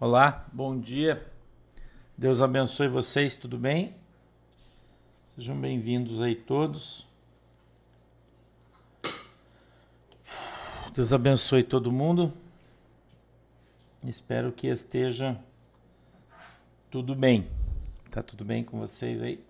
[0.00, 1.26] Olá, bom dia.
[2.16, 3.94] Deus abençoe vocês, tudo bem?
[5.34, 7.06] Sejam bem-vindos aí todos.
[10.94, 12.32] Deus abençoe todo mundo.
[14.04, 15.38] Espero que esteja
[16.90, 17.48] tudo bem.
[18.10, 19.44] Tá tudo bem com vocês aí?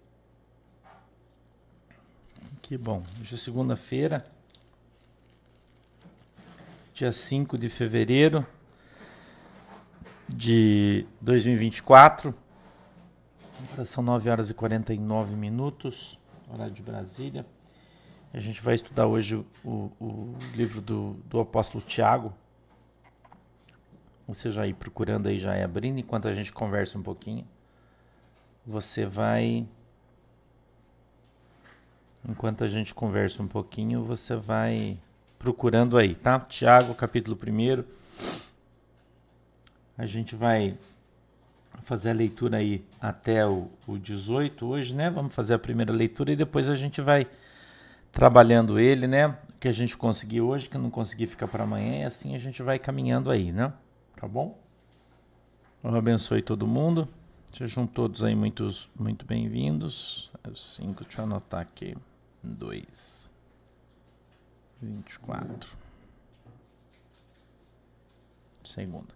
[2.60, 3.02] Que bom.
[3.20, 4.24] Hoje é segunda-feira,
[6.98, 8.44] dia 5 de fevereiro
[10.28, 12.34] de 2024.
[13.62, 16.18] Agora são 9 horas e 49 minutos,
[16.52, 17.46] horário de Brasília.
[18.34, 22.34] A gente vai estudar hoje o, o livro do, do apóstolo Tiago.
[24.26, 27.46] Você já ir procurando aí, já é abrindo, enquanto a gente conversa um pouquinho.
[28.66, 29.68] Você vai.
[32.28, 34.98] Enquanto a gente conversa um pouquinho, você vai
[35.38, 36.40] procurando aí, tá?
[36.40, 37.84] Tiago, capítulo 1
[39.96, 40.78] a gente vai
[41.82, 45.10] fazer a leitura aí até o, o 18 hoje, né?
[45.10, 47.26] Vamos fazer a primeira leitura e depois a gente vai
[48.12, 49.26] trabalhando ele, né?
[49.26, 52.38] O que a gente conseguir hoje, que não conseguir ficar para amanhã, e assim a
[52.38, 53.72] gente vai caminhando aí, né?
[54.16, 54.58] Tá bom?
[55.82, 57.08] Eu abençoe todo mundo.
[57.52, 60.30] Sejam todos aí muitos, muito bem-vindos.
[60.54, 61.96] 5, deixa eu anotar aqui.
[62.42, 63.27] 2,
[64.80, 65.68] 24.
[68.64, 69.14] Segunda.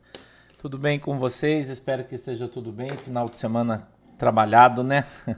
[0.58, 1.68] Tudo bem com vocês?
[1.68, 2.88] Espero que esteja tudo bem.
[2.88, 5.04] Final de semana trabalhado, né?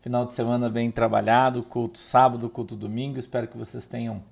[0.00, 3.18] Final de semana bem trabalhado, culto sábado, culto domingo.
[3.18, 4.22] Espero que vocês tenham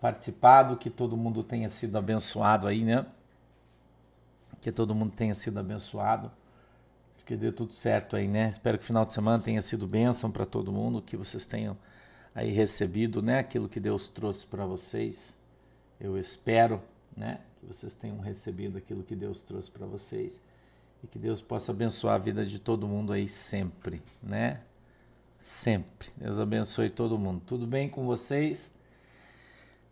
[0.00, 3.06] participado, que todo mundo tenha sido abençoado aí, né?
[4.60, 6.30] Que todo mundo tenha sido abençoado.
[7.24, 8.48] Que dê tudo certo aí, né?
[8.48, 11.76] Espero que o final de semana tenha sido bênção para todo mundo, que vocês tenham
[12.34, 13.38] aí recebido, né?
[13.38, 15.38] Aquilo que Deus trouxe para vocês.
[16.00, 16.82] Eu espero,
[17.16, 17.40] né?
[17.62, 20.40] que vocês tenham recebido aquilo que Deus trouxe para vocês
[21.02, 24.60] e que Deus possa abençoar a vida de todo mundo aí sempre, né?
[25.38, 26.08] Sempre.
[26.16, 27.42] Deus abençoe todo mundo.
[27.46, 28.74] Tudo bem com vocês?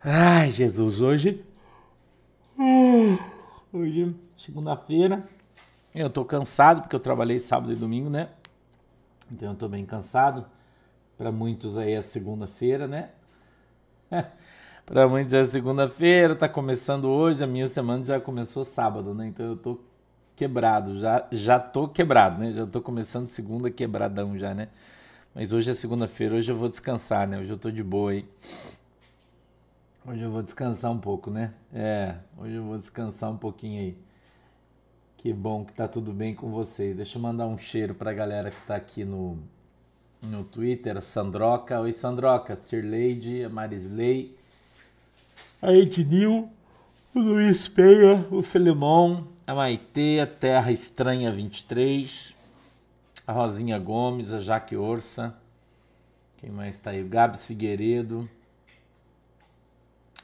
[0.03, 1.45] Ai, Jesus, hoje.
[3.73, 5.23] Hoje, segunda-feira.
[5.95, 8.29] Eu tô cansado porque eu trabalhei sábado e domingo, né?
[9.31, 10.45] Então eu tô bem cansado.
[11.21, 13.11] Para muitos aí é segunda-feira, né?
[14.87, 19.27] Para muitos é segunda-feira, tá começando hoje, a minha semana já começou sábado, né?
[19.27, 19.79] Então eu tô
[20.35, 22.55] quebrado, já já tô quebrado, né?
[22.55, 24.69] Já tô começando segunda quebradão já, né?
[25.35, 27.39] Mas hoje é segunda-feira, hoje eu vou descansar, né?
[27.39, 28.27] Hoje eu tô de boa aí.
[30.07, 31.53] Hoje eu vou descansar um pouco, né?
[31.71, 33.99] É, hoje eu vou descansar um pouquinho aí.
[35.19, 36.97] Que bom que tá tudo bem com vocês.
[36.97, 39.39] Deixa eu mandar um cheiro pra galera que tá aqui no,
[40.23, 41.81] no Twitter, Sandroca.
[41.81, 44.37] Oi, Sandroca, Sir Lady, a Marisley,
[45.61, 46.49] a Ednil,
[47.15, 52.35] o Luiz Penha, o Filemon, a Maitê, a Terra Estranha 23,
[53.27, 55.35] a Rosinha Gomes, a Jaque Orsa,
[56.41, 57.03] quem mais está aí?
[57.03, 58.29] O Gabs Figueiredo,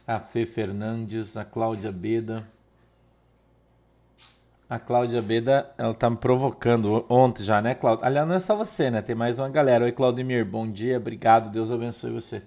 [0.06, 2.48] a Fê Fernandes, a Cláudia Beda.
[4.68, 8.04] A Cláudia Beda, ela tá me provocando ontem já, né, Cláudia?
[8.04, 9.00] Aliás, não é só você, né?
[9.00, 9.84] Tem mais uma galera.
[9.84, 12.42] Oi, Claudemir, bom dia, obrigado, Deus abençoe você.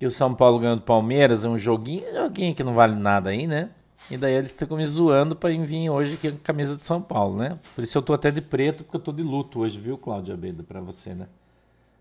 [0.00, 3.28] E o São Paulo ganhando do Palmeiras, é um joguinho, joguinho que não vale nada
[3.28, 3.68] aí, né?
[4.10, 7.02] E daí eles ficam me zoando para vir hoje aqui com a camisa de São
[7.02, 7.58] Paulo, né?
[7.74, 10.34] Por isso eu tô até de preto, porque eu tô de luto hoje, viu, Cláudia
[10.34, 11.26] Beda, para você, né?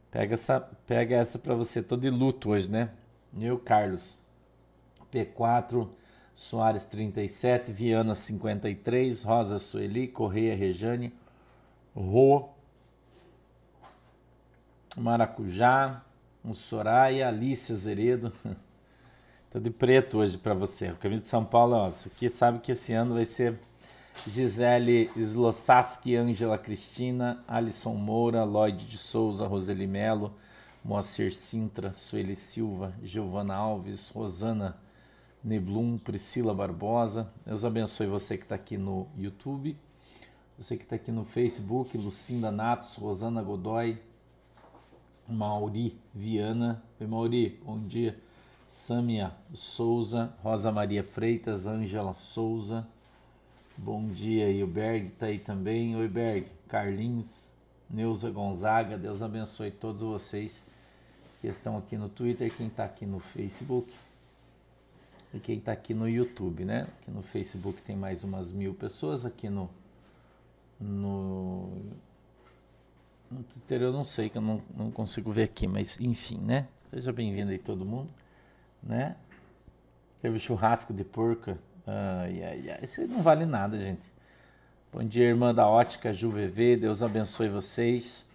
[0.09, 2.91] Pega essa, pega essa para você, tô de luto hoje, né?
[3.38, 4.17] Eu, Carlos.
[5.11, 5.88] P4,
[6.37, 11.11] Soares 37, Viana 53, Rosa Sueli, Correia Rejane,
[11.95, 12.49] Rô,
[14.95, 16.03] Maracujá,
[16.45, 18.31] um Soraya, Alice Azeredo.
[19.49, 20.91] Tô de preto hoje para você.
[20.91, 23.57] O caminho de São Paulo, ó, isso aqui sabe que esse ano vai ser
[24.27, 30.35] Gisele Slossaski, Ângela Cristina, Alisson Moura, Lloyd de Souza, Roseli Melo,
[30.85, 34.77] Moacir Sintra, Sueli Silva, Giovana Alves, Rosana
[35.47, 37.31] Neblum, Priscila Barbosa.
[37.45, 39.77] Deus abençoe você que está aqui no YouTube,
[40.59, 43.97] você que está aqui no Facebook, Lucinda Natos, Rosana Godoy,
[45.25, 46.83] Mauri Viana.
[46.99, 48.19] Oi, Mauri, bom dia.
[48.67, 52.85] Sâmia Souza, Rosa Maria Freitas, Ângela Souza.
[53.77, 55.95] Bom dia, e o Berg está aí também.
[55.95, 56.45] Oi, Berg.
[56.67, 57.53] Carlinhos,
[57.89, 58.97] Neuza Gonzaga.
[58.97, 60.61] Deus abençoe todos vocês
[61.39, 63.93] que estão aqui no Twitter, quem está aqui no Facebook
[65.39, 66.88] quem está aqui no YouTube, né?
[67.01, 69.69] Aqui no Facebook tem mais umas mil pessoas, aqui no,
[70.80, 71.69] no
[73.30, 76.68] no Twitter eu não sei, que eu não, não consigo ver aqui, mas enfim, né?
[76.89, 78.10] Seja bem-vindo aí todo mundo,
[78.81, 79.16] né?
[80.22, 81.57] Teve churrasco de porco.
[81.86, 82.80] Ai, ai, ai.
[82.84, 84.01] Isso não vale nada, gente.
[84.92, 86.78] Bom dia, irmã da ótica JuVV.
[86.78, 88.26] Deus abençoe vocês.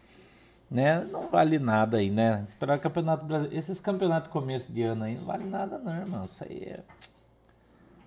[0.73, 1.05] Né?
[1.05, 2.47] Não vale nada aí, né?
[2.49, 3.59] Esperar o campeonato brasileiro.
[3.59, 6.25] Esses campeonatos começo de ano aí não vale nada, não, irmão.
[6.25, 6.81] Isso aí é.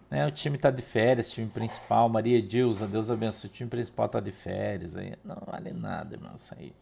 [0.10, 0.26] Né?
[0.26, 2.10] O time tá de férias, time principal.
[2.10, 3.52] Maria Dilza, Deus abençoe.
[3.52, 5.14] O time principal tá de férias aí.
[5.24, 6.32] Não vale nada, irmão.
[6.36, 6.74] Isso aí.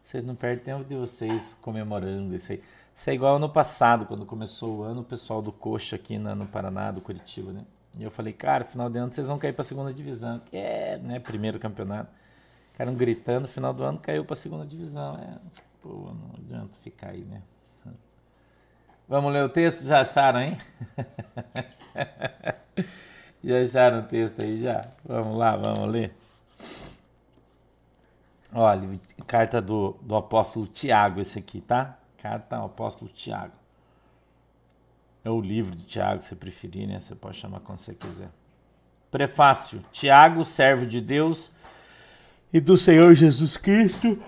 [0.00, 2.62] Vocês não perdem tempo de vocês comemorando isso aí.
[2.94, 6.46] Isso é igual ano passado, quando começou o ano, o pessoal do Coxa aqui no
[6.46, 7.64] Paraná, do Curitiba, né?
[7.98, 10.40] E eu falei, cara, final de ano vocês vão cair para a segunda divisão.
[10.46, 12.08] Que é, né, primeiro campeonato.
[12.78, 15.16] Ficaram gritando, final do ano caiu para a segunda divisão.
[15.16, 15.36] É,
[15.82, 17.42] pô, não adianta ficar aí, né?
[19.08, 19.84] Vamos ler o texto?
[19.84, 20.56] Já acharam, hein?
[23.42, 24.86] já acharam o texto aí, já?
[25.04, 26.14] Vamos lá, vamos ler.
[28.54, 31.98] Olha, carta do, do apóstolo Tiago, esse aqui, tá?
[32.22, 33.54] Carta ao apóstolo Tiago.
[35.24, 37.00] É o livro de Tiago, se preferir, né?
[37.00, 38.30] Você pode chamar quando você quiser.
[39.10, 39.82] Prefácio.
[39.90, 41.57] Tiago, servo de Deus
[42.52, 44.18] e do Senhor Jesus Cristo,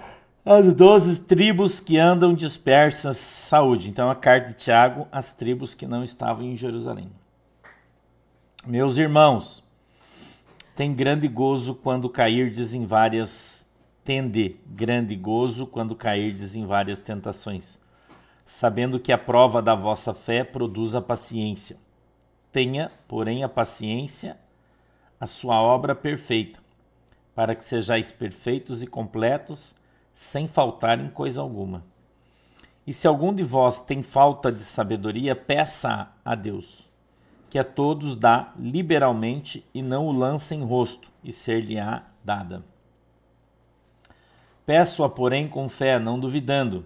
[0.45, 3.89] as doze tribos que andam dispersas, saúde.
[3.89, 7.11] Então, a carta de Tiago às tribos que não estavam em Jerusalém.
[8.67, 9.63] Meus irmãos,
[10.77, 13.61] tem grande gozo quando cairdes em várias
[14.03, 17.81] tende grande gozo quando cairdes em várias tentações
[18.51, 21.77] sabendo que a prova da vossa fé produz a paciência.
[22.51, 24.37] Tenha, porém, a paciência,
[25.21, 26.59] a sua obra perfeita,
[27.41, 29.75] para que sejais perfeitos e completos,
[30.13, 31.83] sem faltar em coisa alguma.
[32.87, 36.87] E se algum de vós tem falta de sabedoria, peça a Deus,
[37.49, 42.63] que a todos dá liberalmente e não o lance em rosto, e ser-lhe-á dada.
[44.67, 46.85] Peço-a, porém, com fé, não duvidando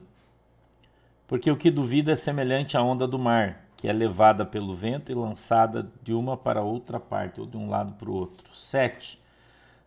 [1.27, 5.11] porque o que duvida é semelhante à onda do mar, que é levada pelo vento
[5.11, 8.55] e lançada de uma para outra parte, ou de um lado para o outro.
[8.55, 9.24] 7.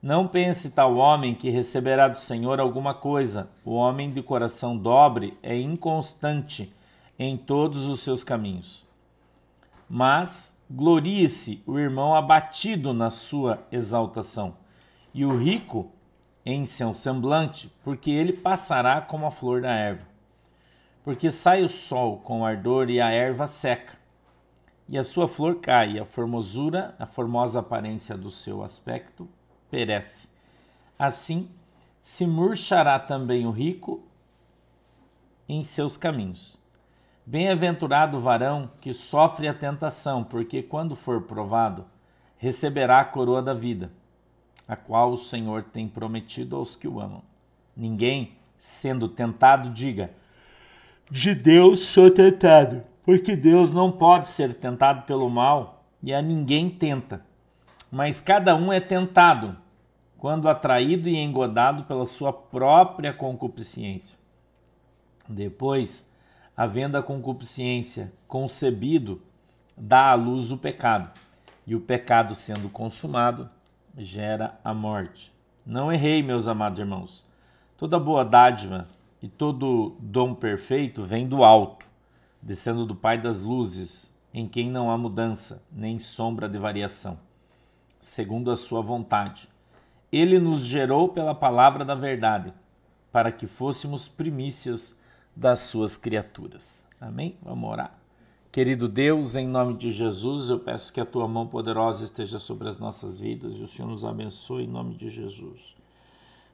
[0.02, 3.50] Não pense tal homem que receberá do Senhor alguma coisa.
[3.66, 6.74] O homem de coração dobre é inconstante
[7.18, 8.86] em todos os seus caminhos.
[9.90, 14.56] Mas glorie-se o irmão abatido na sua exaltação,
[15.14, 15.92] e o rico
[16.46, 20.18] em seu semblante, porque ele passará como a flor da erva
[21.08, 23.94] porque sai o sol com ardor e a erva seca,
[24.90, 29.26] e a sua flor cai, e a formosura, a formosa aparência do seu aspecto
[29.70, 30.28] perece.
[30.98, 31.50] Assim
[32.02, 34.02] se murchará também o rico
[35.48, 36.58] em seus caminhos.
[37.26, 41.86] Bem-aventurado o varão que sofre a tentação, porque quando for provado,
[42.38, 43.92] receberá a coroa da vida,
[44.66, 47.22] a qual o Senhor tem prometido aos que o amam.
[47.76, 50.12] Ninguém, sendo tentado, diga:
[51.12, 56.70] de Deus sou tentado, porque Deus não pode ser tentado pelo mal e a ninguém
[56.70, 57.27] tenta.
[57.92, 59.58] Mas cada um é tentado
[60.18, 64.18] quando atraído e engodado pela sua própria concupiscência.
[65.28, 66.10] Depois,
[66.56, 69.22] havendo a concupiscência concebido,
[69.78, 71.12] dá à luz o pecado,
[71.66, 73.50] e o pecado sendo consumado,
[73.98, 75.32] gera a morte.
[75.66, 77.26] Não errei, meus amados irmãos.
[77.78, 78.88] Toda boa dádiva
[79.22, 81.86] e todo dom perfeito vem do alto,
[82.42, 87.20] descendo do Pai das luzes, em quem não há mudança, nem sombra de variação,
[88.08, 89.50] segundo a sua vontade.
[90.10, 92.54] Ele nos gerou pela palavra da verdade,
[93.12, 94.98] para que fôssemos primícias
[95.36, 96.86] das suas criaturas.
[97.02, 97.38] Amém?
[97.44, 98.00] Vamos orar.
[98.50, 102.70] Querido Deus, em nome de Jesus, eu peço que a tua mão poderosa esteja sobre
[102.70, 105.76] as nossas vidas e o Senhor nos abençoe em nome de Jesus.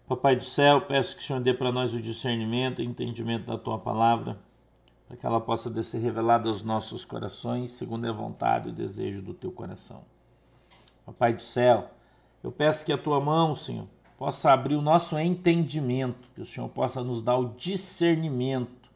[0.08, 3.60] Papai do céu, peço que o Senhor dê para nós o discernimento e entendimento da
[3.60, 4.40] tua palavra,
[5.08, 9.22] para que ela possa ser revelada aos nossos corações, segundo a vontade e o desejo
[9.22, 10.12] do teu coração.
[11.06, 11.90] Papai do céu,
[12.44, 16.70] eu peço que a tua mão, Senhor, possa abrir o nosso entendimento, que o Senhor
[16.70, 18.90] possa nos dar o discernimento,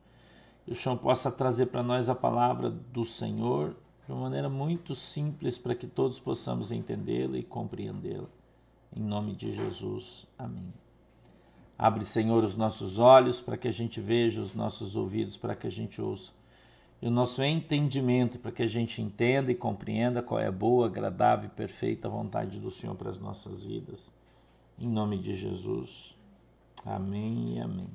[0.65, 4.95] que o Senhor possa trazer para nós a palavra do Senhor de uma maneira muito
[4.95, 8.29] simples para que todos possamos entendê-la e compreendê-la.
[8.95, 10.25] Em nome de Jesus.
[10.39, 10.73] Amém.
[11.77, 15.67] Abre, Senhor, os nossos olhos para que a gente veja, os nossos ouvidos para que
[15.67, 16.31] a gente ouça.
[17.01, 20.87] E o nosso entendimento para que a gente entenda e compreenda qual é a boa,
[20.87, 24.11] agradável e perfeita vontade do Senhor para as nossas vidas.
[24.79, 26.15] Em nome de Jesus.
[26.85, 27.89] Amém e amém.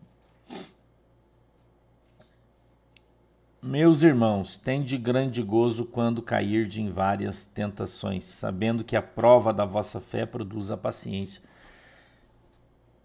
[3.61, 9.65] Meus irmãos, tende grande gozo quando cair em várias tentações, sabendo que a prova da
[9.65, 11.41] vossa fé produz a paciência.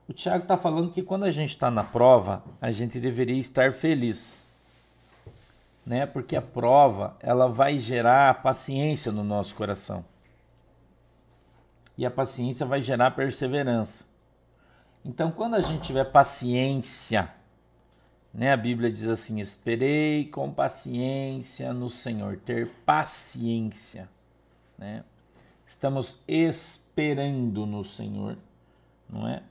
[0.09, 3.71] O Tiago está falando que quando a gente está na prova, a gente deveria estar
[3.71, 4.46] feliz.
[5.87, 6.05] Né?
[6.05, 10.03] Porque a prova, ela vai gerar paciência no nosso coração.
[11.97, 14.03] E a paciência vai gerar perseverança.
[15.03, 17.33] Então, quando a gente tiver paciência,
[18.33, 18.51] né?
[18.51, 24.09] A Bíblia diz assim: "Esperei com paciência no Senhor", ter paciência,
[24.77, 25.05] né?
[25.65, 28.37] Estamos esperando no Senhor,
[29.09, 29.41] não é?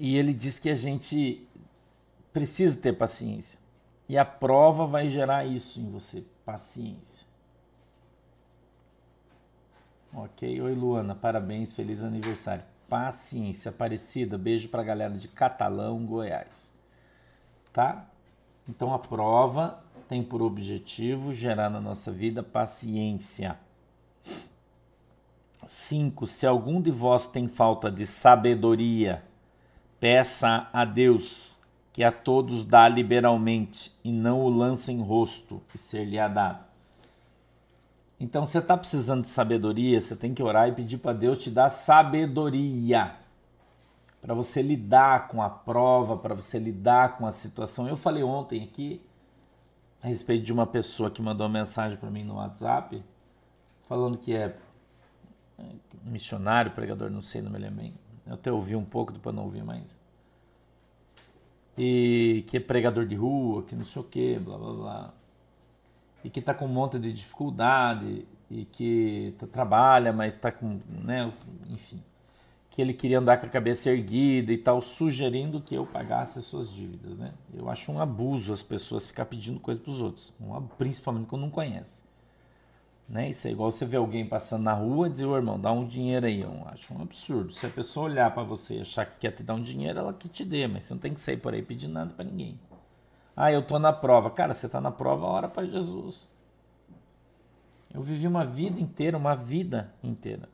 [0.00, 1.46] E ele diz que a gente
[2.32, 3.61] precisa ter paciência.
[4.12, 7.24] E a prova vai gerar isso em você, paciência.
[10.12, 10.60] Ok?
[10.60, 12.62] Oi, Luana, parabéns, feliz aniversário.
[12.90, 16.70] Paciência, Aparecida, beijo para a galera de Catalão, Goiás.
[17.72, 18.04] Tá?
[18.68, 23.58] Então a prova tem por objetivo gerar na nossa vida paciência.
[25.66, 26.26] 5.
[26.26, 29.24] Se algum de vós tem falta de sabedoria,
[29.98, 31.51] peça a Deus
[31.92, 36.64] que a todos dá liberalmente, e não o lança em rosto, e ser-lhe-á dado.
[38.18, 41.50] Então, você está precisando de sabedoria, você tem que orar e pedir para Deus te
[41.50, 43.16] dar sabedoria
[44.22, 47.88] para você lidar com a prova, para você lidar com a situação.
[47.88, 49.04] Eu falei ontem aqui
[50.00, 53.02] a respeito de uma pessoa que mandou uma mensagem para mim no WhatsApp,
[53.88, 54.56] falando que é
[56.04, 57.94] missionário, pregador, não sei, não me lembro bem.
[58.24, 60.00] Eu até ouvi um pouco, depois não ouvi mais
[61.84, 65.14] e que é pregador de rua, que não sei o que, blá blá blá.
[66.22, 71.32] E que está com um monte de dificuldade e que trabalha, mas está com, né,
[71.68, 72.00] enfim,
[72.70, 76.44] que ele queria andar com a cabeça erguida e tal, sugerindo que eu pagasse as
[76.44, 77.32] suas dívidas, né?
[77.52, 80.32] Eu acho um abuso as pessoas ficar pedindo coisa para os outros,
[80.78, 82.01] principalmente quando não conhece.
[83.12, 83.28] Né?
[83.28, 85.86] Isso é igual você ver alguém passando na rua e dizer, ô irmão, dá um
[85.86, 86.40] dinheiro aí.
[86.40, 87.52] Eu acho um absurdo.
[87.52, 90.14] Se a pessoa olhar para você e achar que quer te dar um dinheiro, ela
[90.14, 92.58] que te dê, mas você não tem que sair por aí pedindo nada para ninguém.
[93.36, 94.30] Ah, eu tô na prova.
[94.30, 96.26] Cara, você tá na prova, ora para Jesus.
[97.92, 100.48] Eu vivi uma vida inteira, uma vida inteira.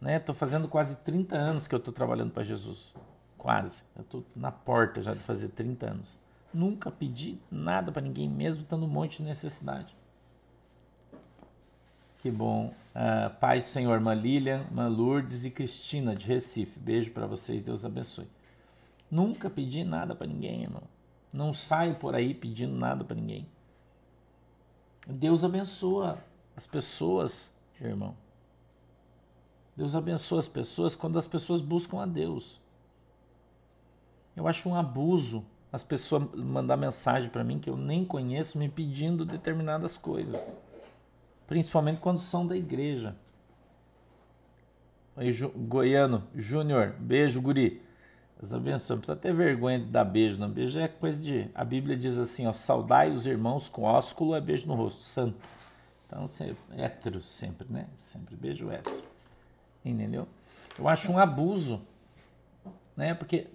[0.00, 0.18] Né?
[0.18, 2.94] Tô fazendo quase 30 anos que eu tô trabalhando para Jesus.
[3.36, 3.82] Quase.
[3.94, 6.18] Eu tô na porta já de fazer 30 anos.
[6.54, 9.94] Nunca pedi nada para ninguém, mesmo tendo um monte de necessidade.
[12.18, 12.74] Que bom.
[12.94, 16.78] Uh, Pai do Senhor, irmã Lilian, irmã Lourdes e Cristina de Recife.
[16.78, 18.26] Beijo para vocês, Deus abençoe.
[19.08, 20.82] Nunca pedi nada para ninguém, irmão.
[21.32, 23.46] Não saio por aí pedindo nada para ninguém.
[25.06, 26.18] Deus abençoa
[26.56, 28.16] as pessoas, irmão.
[29.76, 32.60] Deus abençoa as pessoas quando as pessoas buscam a Deus.
[34.34, 38.68] Eu acho um abuso as pessoas mandar mensagem para mim que eu nem conheço me
[38.68, 40.50] pedindo determinadas coisas
[41.48, 43.16] principalmente quando são da igreja.
[45.16, 47.82] Aí, Ju, Goiano, Júnior, beijo, guri.
[48.38, 48.94] Deus abençoe.
[48.94, 50.48] Não precisa ter vergonha de dar beijo, não.
[50.48, 51.50] Beijo é coisa de.
[51.52, 55.36] A Bíblia diz assim: ó, saudai os irmãos com ósculo é beijo no rosto, santo.
[56.06, 57.88] Então, você, é hétero sempre, né?
[57.96, 59.02] Sempre beijo hétero.
[59.84, 60.28] Entendeu?
[60.78, 61.82] Eu acho um abuso,
[62.96, 63.14] né?
[63.14, 63.48] Porque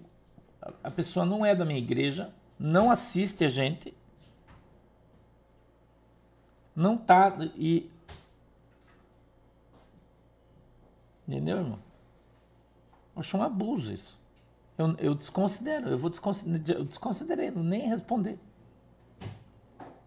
[0.82, 3.94] a pessoa não é da minha igreja, não assiste a gente,
[6.74, 7.36] não tá.
[7.56, 7.90] E.
[11.26, 11.78] Entendeu, irmão?
[13.14, 14.18] Eu acho um abuso isso.
[14.76, 18.38] Eu, eu desconsidero, eu vou desconsiderar, eu desconsiderei, nem responder.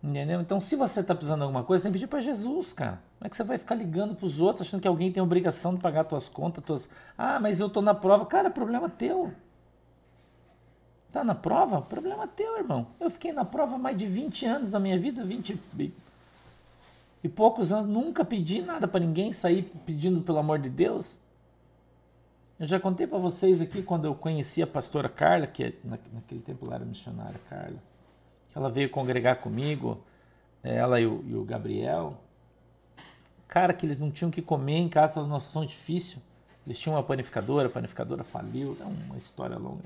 [0.03, 0.41] Entendeu?
[0.41, 3.01] Então, se você está precisando de alguma coisa, tem que pedir para Jesus, cara.
[3.17, 5.73] Como é que você vai ficar ligando para os outros, achando que alguém tem obrigação
[5.73, 6.89] de pagar suas contas, tuas...
[7.17, 8.25] Ah, mas eu tô na prova.
[8.25, 9.33] Cara, problema teu.
[11.11, 11.81] Tá na prova?
[11.81, 12.87] Problema teu, irmão.
[12.99, 15.59] Eu fiquei na prova mais de 20 anos da minha vida, 20
[17.23, 21.17] e poucos anos nunca pedi nada para ninguém, sair pedindo pelo amor de Deus.
[22.59, 26.41] Eu já contei para vocês aqui quando eu conheci a pastora Carla, que é, naquele
[26.41, 27.77] tempo ela era missionária Carla.
[28.55, 29.99] Ela veio congregar comigo,
[30.63, 32.17] é, ela e o, e o Gabriel.
[33.47, 36.19] Cara, que eles não tinham que comer em casa, uma situação difícil.
[36.65, 39.85] Eles tinham uma panificadora, a panificadora faliu, é uma história longa.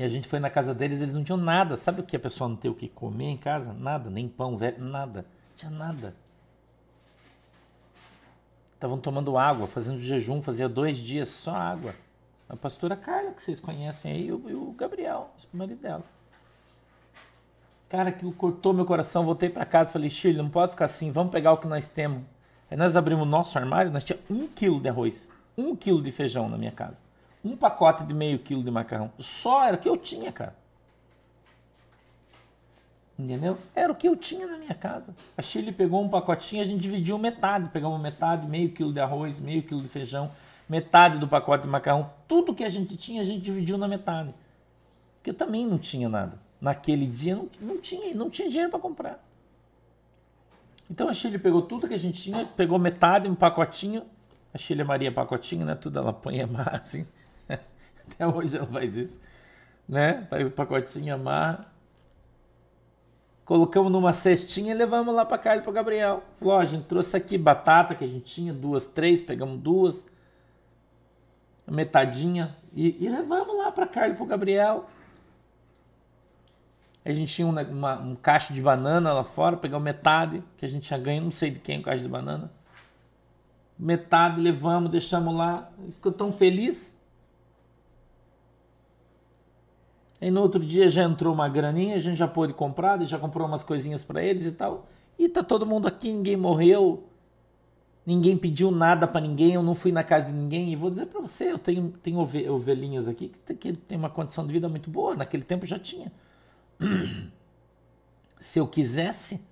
[0.00, 1.76] E a gente foi na casa deles, eles não tinham nada.
[1.76, 3.74] Sabe o que a pessoa não tem o que comer em casa?
[3.74, 5.26] Nada, nem pão velho, nada.
[5.50, 6.14] Não tinha nada.
[8.72, 11.94] Estavam tomando água, fazendo jejum, fazia dois dias só água.
[12.48, 16.04] A pastora Carla, que vocês conhecem aí, e o, Gabriel, o marido dela.
[17.90, 19.26] Cara, aquilo cortou meu coração.
[19.26, 22.22] Voltei para casa falei, Shirley, não pode ficar assim, vamos pegar o que nós temos.
[22.70, 25.28] Aí nós abrimos o nosso armário, nós tínhamos um quilo de arroz,
[25.58, 27.09] um quilo de feijão na minha casa
[27.44, 29.10] um pacote de meio quilo de macarrão.
[29.18, 30.54] Só era o que eu tinha, cara.
[33.18, 33.58] Entendeu?
[33.74, 35.14] Era o que eu tinha na minha casa.
[35.36, 37.68] A Chile pegou um pacotinho, a gente dividiu metade.
[37.68, 40.30] Pegamos metade, meio quilo de arroz, meio quilo de feijão,
[40.68, 42.10] metade do pacote de macarrão.
[42.26, 44.34] Tudo que a gente tinha, a gente dividiu na metade.
[45.16, 46.38] Porque eu também não tinha nada.
[46.60, 49.22] naquele dia, não, não tinha, não tinha dinheiro para comprar.
[50.90, 54.02] Então a Chile pegou tudo que a gente tinha, pegou metade, um pacotinho.
[54.52, 55.74] A Chile Maria pacotinho, né?
[55.74, 57.06] Tudo ela põe amarra assim.
[58.12, 59.20] Até hoje ela faz isso.
[59.88, 60.26] Né?
[60.28, 61.66] Faz o pacotinho amarra.
[63.44, 66.22] Colocamos numa cestinha e levamos lá para e para Gabriel.
[66.38, 70.06] Falou, a gente trouxe aqui batata que a gente tinha, duas, três, pegamos duas,
[71.66, 74.88] metadinha e, e levamos lá para Carlos para Gabriel.
[77.04, 80.68] A gente tinha uma, uma, um caixa de banana lá fora, pegamos metade, que a
[80.68, 82.52] gente tinha ganho, não sei de quem o caixa de banana.
[83.78, 85.70] Metade levamos, deixamos lá.
[85.90, 86.99] Ficou tão feliz.
[90.20, 93.46] Aí no outro dia já entrou uma graninha, a gente já pôde comprar, já comprou
[93.46, 94.86] umas coisinhas para eles e tal.
[95.18, 97.04] E tá todo mundo aqui, ninguém morreu,
[98.04, 100.70] ninguém pediu nada para ninguém, eu não fui na casa de ninguém.
[100.70, 104.46] E vou dizer para você, eu tenho, tenho ovelhinhas aqui que, que tem uma condição
[104.46, 106.12] de vida muito boa, naquele tempo já tinha.
[108.38, 109.46] Se eu quisesse,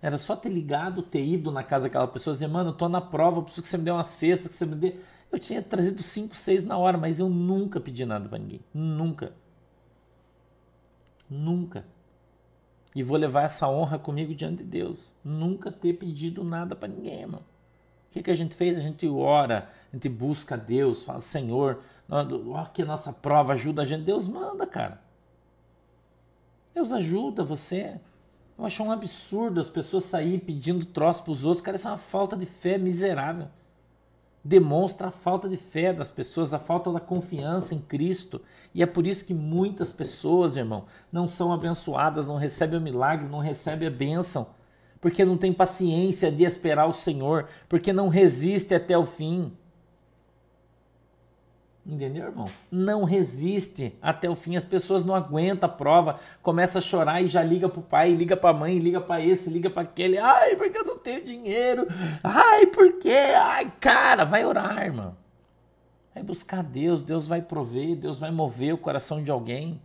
[0.00, 2.88] era só ter ligado, ter ido na casa daquela pessoa e dizer, mano, eu tô
[2.88, 4.96] na prova, preciso que você me dê uma cesta, que você me dê.
[5.30, 8.60] Eu tinha trazido 5, 6 na hora, mas eu nunca pedi nada para ninguém.
[8.72, 9.32] Nunca.
[11.28, 11.84] Nunca.
[12.94, 15.12] E vou levar essa honra comigo diante de Deus.
[15.22, 17.40] Nunca ter pedido nada para ninguém, irmão.
[17.40, 18.78] O que, que a gente fez?
[18.78, 23.82] A gente ora, a gente busca Deus, fala, Senhor, ó, que a nossa prova ajuda
[23.82, 24.04] a gente.
[24.04, 25.00] Deus manda, cara.
[26.74, 28.00] Deus ajuda você.
[28.56, 31.60] Eu acho um absurdo as pessoas saírem pedindo troço para os outros.
[31.60, 33.48] Cara, isso é uma falta de fé miserável
[34.48, 38.40] demonstra a falta de fé das pessoas, a falta da confiança em Cristo.
[38.74, 43.28] E é por isso que muitas pessoas, irmão, não são abençoadas, não recebem o milagre,
[43.28, 44.48] não recebem a bênção,
[45.02, 49.52] porque não tem paciência de esperar o Senhor, porque não resiste até o fim.
[51.88, 52.50] Entendeu, irmão?
[52.70, 54.56] Não resiste até o fim.
[54.56, 58.36] As pessoas não aguentam a prova, começa a chorar e já liga pro pai, liga
[58.36, 60.18] pra mãe, liga para esse, liga para aquele.
[60.18, 61.86] Ai, porque eu não tenho dinheiro.
[62.22, 63.32] Ai, por quê?
[63.34, 65.16] Ai, cara, vai orar, irmão.
[66.14, 69.80] Vai buscar Deus, Deus vai prover, Deus vai mover o coração de alguém.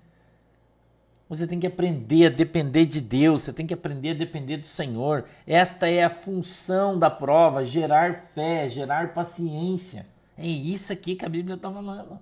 [1.30, 4.68] Você tem que aprender a depender de Deus, você tem que aprender a depender do
[4.68, 5.24] Senhor.
[5.48, 10.06] Esta é a função da prova: gerar fé, gerar paciência.
[10.38, 12.20] É isso aqui que a Bíblia está falando.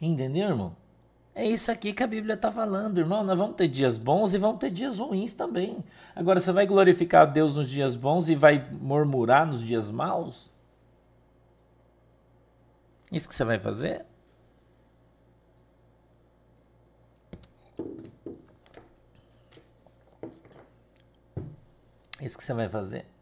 [0.00, 0.76] Entendeu, irmão?
[1.34, 3.24] É isso aqui que a Bíblia está falando, irmão.
[3.24, 5.84] Nós vamos ter dias bons e vamos ter dias ruins também.
[6.14, 10.50] Agora, você vai glorificar a Deus nos dias bons e vai murmurar nos dias maus?
[13.10, 14.04] Isso que você vai fazer?
[22.20, 23.13] Isso que você vai fazer?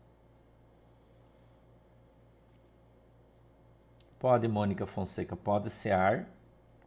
[4.22, 6.28] Pode, Mônica Fonseca, pode cear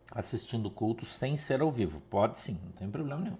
[0.09, 1.99] assistindo culto sem ser ao vivo.
[2.09, 3.37] Pode sim, não tem problema nenhum.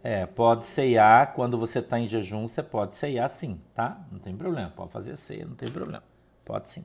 [0.00, 4.06] É, pode ceiar quando você está em jejum, você pode ceiar sim, tá?
[4.12, 6.04] Não tem problema, pode fazer ceia, não tem problema.
[6.44, 6.84] Pode sim.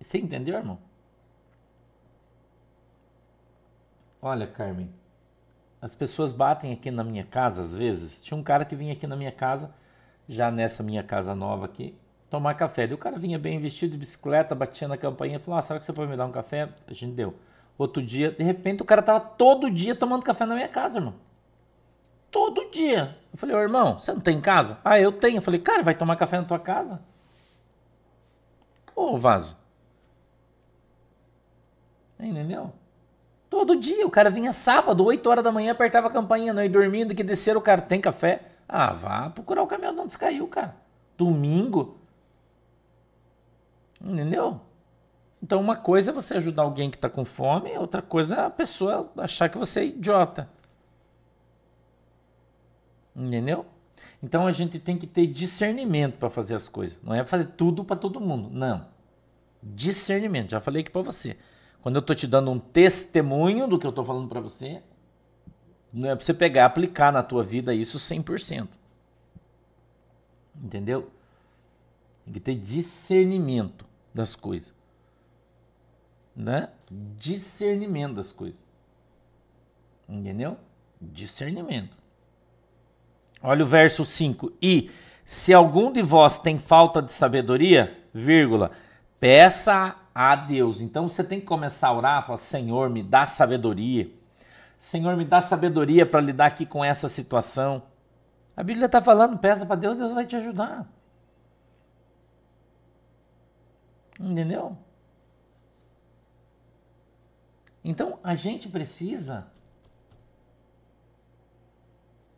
[0.00, 0.78] Você entendeu, irmão?
[4.22, 4.90] Olha, Carmen,
[5.82, 8.22] as pessoas batem aqui na minha casa às vezes.
[8.22, 9.70] Tinha um cara que vinha aqui na minha casa,
[10.26, 11.94] já nessa minha casa nova aqui,
[12.30, 12.86] tomar café.
[12.86, 15.84] E o cara vinha bem vestido de bicicleta, batia na campainha falou: ah, será que
[15.84, 16.68] você pode me dar um café?
[16.86, 17.34] A gente deu.
[17.76, 21.14] Outro dia, de repente, o cara tava todo dia tomando café na minha casa, irmão.
[22.30, 23.16] Todo dia.
[23.32, 24.78] Eu falei, ô irmão, você não tem em casa?
[24.84, 25.38] Ah, eu tenho.
[25.38, 27.00] Eu falei, cara, vai tomar café na tua casa?
[28.94, 29.56] Ô, vaso.
[32.18, 32.72] Entendeu?
[33.48, 34.04] Todo dia.
[34.06, 37.22] O cara vinha sábado, 8 horas da manhã, apertava a campainha, não ia dormindo, que
[37.22, 38.42] desceram o cara, tem café?
[38.68, 40.76] Ah, vá procurar o caminhão de onde caiu, cara.
[41.16, 41.97] Domingo,
[44.00, 44.60] Entendeu?
[45.42, 48.50] Então, uma coisa é você ajudar alguém que está com fome, outra coisa é a
[48.50, 50.48] pessoa achar que você é idiota.
[53.14, 53.66] Entendeu?
[54.22, 56.98] Então a gente tem que ter discernimento para fazer as coisas.
[57.02, 58.50] Não é fazer tudo para todo mundo.
[58.50, 58.86] Não.
[59.62, 60.50] Discernimento.
[60.50, 61.36] Já falei aqui para você.
[61.80, 64.82] Quando eu estou te dando um testemunho do que eu estou falando para você,
[65.92, 68.68] não é para você pegar aplicar na tua vida isso 100%.
[70.62, 71.10] Entendeu?
[72.24, 74.74] Tem que ter discernimento das coisas.
[76.34, 76.68] Né?
[77.16, 78.60] Discernimento das coisas.
[80.08, 80.56] Entendeu?
[81.00, 81.96] Discernimento.
[83.42, 84.52] Olha o verso 5.
[84.60, 84.90] E
[85.24, 88.72] se algum de vós tem falta de sabedoria, vírgula,
[89.20, 90.80] peça a Deus.
[90.80, 94.10] Então você tem que começar a orar, falar: Senhor, me dá sabedoria.
[94.78, 97.82] Senhor, me dá sabedoria para lidar aqui com essa situação.
[98.56, 100.86] A Bíblia está falando, peça para Deus, Deus vai te ajudar.
[104.18, 104.76] Entendeu?
[107.84, 109.50] Então a gente precisa,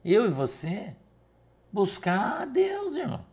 [0.04, 0.94] eu e você,
[1.72, 3.24] buscar a Deus, irmão.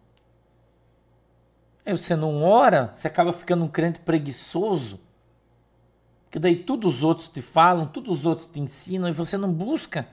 [1.86, 5.00] Aí você não ora, você acaba ficando um crente preguiçoso.
[6.30, 9.54] Que daí todos os outros te falam, todos os outros te ensinam e você não
[9.54, 10.08] busca.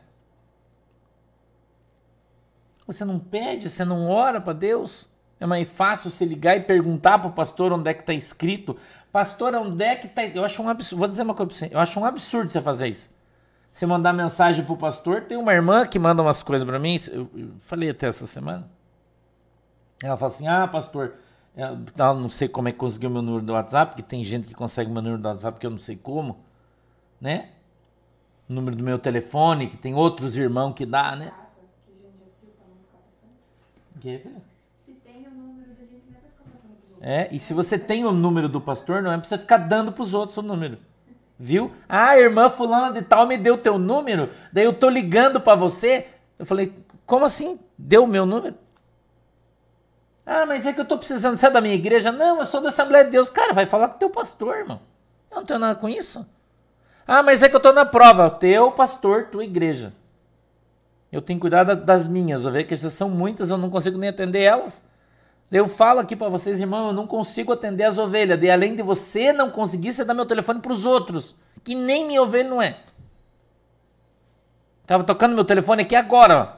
[2.87, 5.09] Você não pede, você não ora para Deus.
[5.45, 8.79] É mais fácil você ligar e perguntar para o pastor onde é que está escrito.
[9.13, 10.25] Pastor, onde é que está.
[10.25, 11.01] Eu acho um absurdo.
[11.01, 11.75] Vou dizer uma coisa para você.
[11.75, 13.11] Eu acho um absurdo você fazer isso.
[13.71, 15.25] Você mandar mensagem para o pastor.
[15.25, 16.99] Tem uma irmã que manda umas coisas para mim.
[17.13, 18.67] Eu, eu, falei até essa semana.
[20.03, 21.13] Ela fala assim: Ah, pastor,
[21.55, 23.93] eu não sei como é que conseguiu meu número do WhatsApp.
[23.93, 26.39] Porque tem gente que consegue meu número do WhatsApp que eu não sei como.
[27.21, 27.51] Né?
[28.49, 31.35] O número do meu telefone, que tem outros irmãos que dá, né?
[34.01, 34.54] Que, filho?
[34.85, 37.01] Se tem o número da gente, não é pra ficar.
[37.01, 39.93] É, e se você tem o número do pastor, não é pra você ficar dando
[39.93, 40.79] pros outros o número.
[41.39, 41.73] Viu?
[41.89, 46.09] Ah, irmã fulana de tal me deu teu número, daí eu tô ligando para você.
[46.39, 46.75] Eu falei,
[47.07, 47.59] como assim?
[47.79, 48.57] Deu o meu número?
[50.27, 52.13] Ah, mas é que eu tô precisando, você é da minha igreja?
[52.13, 53.31] Não, eu sou da Assembleia de Deus.
[53.31, 54.81] Cara, vai falar com teu pastor, irmão.
[55.31, 56.27] Eu não tenho nada com isso.
[57.07, 58.31] Ah, mas é que eu tô na prova.
[58.31, 59.93] Teu pastor, tua igreja.
[61.15, 64.85] Eu tenho cuidado das minhas ovelhas, que são muitas, eu não consigo nem atender elas.
[65.49, 68.43] Eu falo aqui para vocês, irmão, eu não consigo atender as ovelhas.
[68.43, 72.05] E além de você não conseguir, você dá meu telefone para os outros, que nem
[72.09, 72.79] minha ovelha não é.
[74.85, 76.57] Tava tocando meu telefone aqui agora.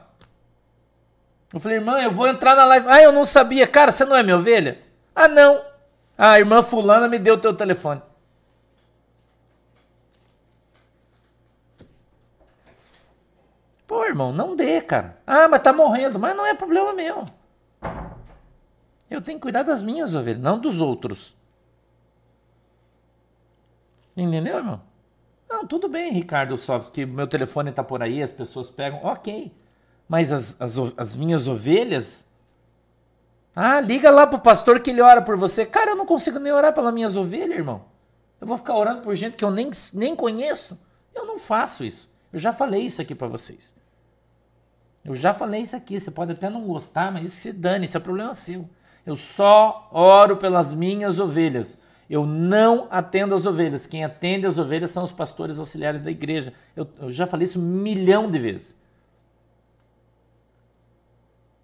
[1.53, 2.87] Eu falei, irmã, eu vou entrar na live.
[2.89, 3.67] Ah, eu não sabia.
[3.67, 4.79] Cara, você não é minha ovelha?
[5.15, 5.61] Ah, não.
[6.17, 8.01] Ah, a irmã fulana me deu o teu telefone.
[13.87, 15.17] Pô, irmão, não dê, cara.
[15.25, 16.19] Ah, mas tá morrendo.
[16.19, 17.25] Mas não é problema meu.
[19.09, 21.35] Eu tenho que cuidar das minhas ovelhas, não dos outros.
[24.15, 24.81] Entendeu, irmão?
[25.49, 28.99] Não, tudo bem, Ricardo Sofs, que meu telefone tá por aí, as pessoas pegam.
[29.03, 29.55] Ok.
[30.09, 32.27] Mas as, as, as minhas ovelhas.
[33.55, 35.65] Ah, liga lá pro pastor que ele ora por você.
[35.65, 37.85] Cara, eu não consigo nem orar pelas minhas ovelhas, irmão.
[38.41, 40.77] Eu vou ficar orando por gente que eu nem, nem conheço.
[41.15, 42.11] Eu não faço isso.
[42.33, 43.73] Eu já falei isso aqui para vocês.
[45.03, 47.97] Eu já falei isso aqui, você pode até não gostar, mas isso se dane, isso
[47.97, 48.69] é problema seu.
[49.05, 51.79] Eu só oro pelas minhas ovelhas.
[52.09, 53.85] Eu não atendo as ovelhas.
[53.85, 56.53] Quem atende as ovelhas são os pastores auxiliares da igreja.
[56.75, 58.75] Eu, eu já falei isso um milhão de vezes.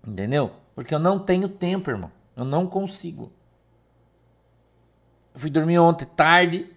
[0.05, 0.51] Entendeu?
[0.75, 2.11] Porque eu não tenho tempo, irmão.
[2.35, 3.31] Eu não consigo.
[5.33, 6.73] Eu fui dormir ontem tarde,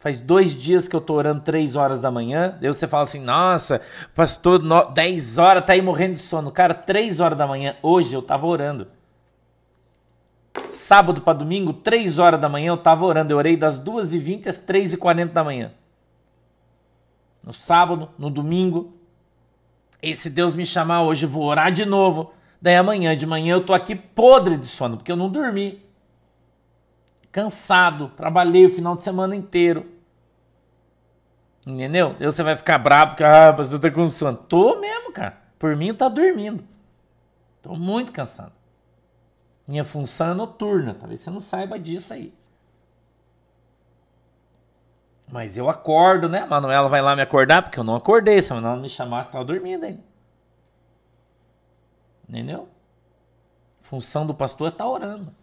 [0.00, 2.56] Faz dois dias que eu tô orando três horas da manhã.
[2.58, 3.82] Daí você fala assim, nossa,
[4.14, 6.50] pastor, no, 10 horas, tá aí morrendo de sono.
[6.50, 8.88] Cara, três horas da manhã, hoje eu tava orando.
[10.70, 13.34] Sábado para domingo, três horas da manhã, eu tava orando.
[13.34, 15.70] Eu orei das 2h20 às 3h40 da manhã.
[17.44, 18.94] No sábado, no domingo.
[20.02, 22.32] E se Deus me chamar hoje, eu vou orar de novo.
[22.60, 25.89] Daí amanhã de manhã eu tô aqui podre de sono, porque eu não dormi
[27.32, 29.86] cansado, trabalhei o final de semana inteiro.
[31.66, 32.16] Entendeu?
[32.18, 34.36] Aí você vai ficar bravo porque, ah, mas eu tô com sono.
[34.36, 35.38] Tô mesmo, cara.
[35.58, 36.64] Por mim, tá dormindo.
[37.62, 38.52] Tô muito cansado.
[39.68, 40.94] Minha função é noturna.
[40.94, 42.34] Talvez você não saiba disso aí.
[45.30, 46.40] Mas eu acordo, né?
[46.40, 48.40] A Manuela vai lá me acordar, porque eu não acordei.
[48.42, 50.02] Se a Manuela me chamasse, estava dormindo ainda.
[52.28, 52.68] Entendeu?
[53.80, 55.34] Função do pastor é estar tá orando.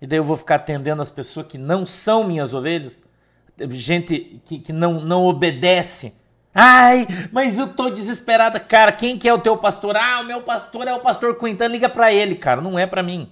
[0.00, 3.02] E daí eu vou ficar atendendo as pessoas que não são minhas ovelhas?
[3.70, 6.14] Gente que, que não, não obedece.
[6.54, 8.58] Ai, mas eu tô desesperada.
[8.58, 9.96] Cara, quem que é o teu pastor?
[9.96, 11.68] Ah, o meu pastor é o pastor Quintan.
[11.68, 12.60] Liga para ele, cara.
[12.60, 13.30] Não é para mim.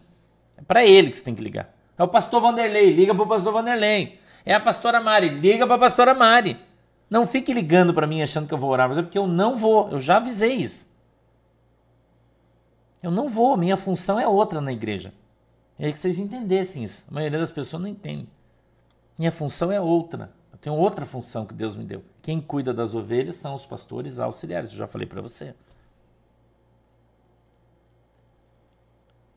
[0.57, 1.75] É para ele que você tem que ligar.
[1.97, 2.93] É o pastor Vanderlei.
[2.93, 4.21] Liga pro pastor Vanderlei.
[4.45, 5.31] É a pastora Mari.
[5.31, 6.59] Liga pra pastora Mari.
[7.11, 9.57] Não fique ligando para mim achando que eu vou orar, mas é porque eu não
[9.57, 9.91] vou.
[9.91, 10.87] Eu já avisei isso.
[13.03, 13.57] Eu não vou.
[13.57, 15.13] Minha função é outra na igreja.
[15.79, 17.05] É que vocês entendessem isso.
[17.09, 18.29] A maioria das pessoas não entende.
[19.17, 20.31] Minha função é outra.
[20.53, 22.03] Eu tenho outra função que Deus me deu.
[22.21, 24.73] Quem cuida das ovelhas são os pastores auxiliares.
[24.73, 25.55] Eu já falei para você.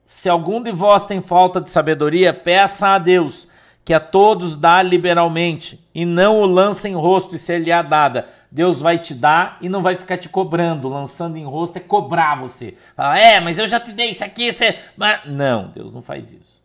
[0.06, 3.48] Se algum de vós tem falta de sabedoria, peça a Deus,
[3.86, 7.82] que a todos dá liberalmente, e não o lance em rosto e se lhe é
[7.82, 8.28] dada.
[8.52, 10.90] Deus vai te dar e não vai ficar te cobrando.
[10.90, 12.76] Lançando em rosto é cobrar você.
[12.96, 14.52] Fala, é, mas eu já te dei isso aqui.
[14.52, 14.78] Você...
[15.26, 16.62] Não, Deus não faz isso.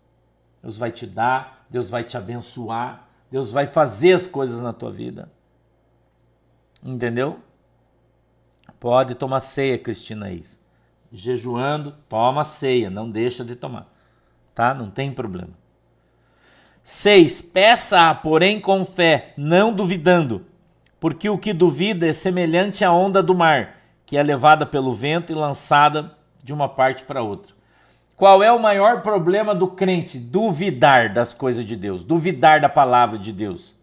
[0.60, 4.90] Deus vai te dar, Deus vai te abençoar, Deus vai fazer as coisas na tua
[4.90, 5.30] vida.
[6.82, 7.38] Entendeu?
[8.80, 10.60] Pode tomar ceia, Cristina Is.
[11.12, 13.86] Jejuando, toma ceia, não deixa de tomar.
[14.52, 14.74] Tá?
[14.74, 15.50] Não tem problema.
[16.82, 17.42] 6.
[17.42, 20.46] Peça, porém com fé, não duvidando,
[20.98, 25.32] porque o que duvida é semelhante à onda do mar, que é levada pelo vento
[25.32, 27.54] e lançada de uma parte para outra.
[28.16, 30.18] Qual é o maior problema do crente?
[30.18, 33.76] Duvidar das coisas de Deus, duvidar da palavra de Deus.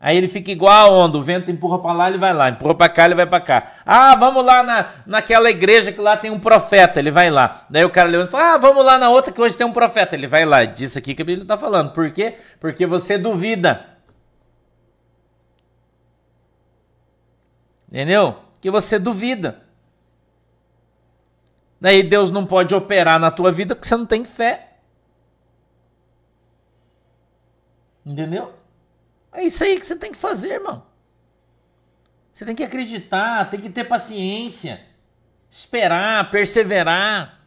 [0.00, 2.74] Aí ele fica igual a onda, o vento empurra para lá, ele vai lá, empurra
[2.74, 3.72] para cá, ele vai para cá.
[3.86, 7.66] Ah, vamos lá na, naquela igreja que lá tem um profeta, ele vai lá.
[7.70, 9.72] Daí o cara levanta e fala: Ah, vamos lá na outra que hoje tem um
[9.72, 10.64] profeta, ele vai lá.
[10.64, 11.92] Disso aqui que a Bíblia está falando.
[11.92, 12.34] Por quê?
[12.58, 13.91] Porque você duvida.
[17.92, 18.42] Entendeu?
[18.58, 19.62] Que você duvida.
[21.78, 24.78] Daí Deus não pode operar na tua vida porque você não tem fé.
[28.06, 28.54] Entendeu?
[29.30, 30.86] É isso aí que você tem que fazer, irmão.
[32.32, 34.80] Você tem que acreditar, tem que ter paciência,
[35.50, 37.41] esperar, perseverar.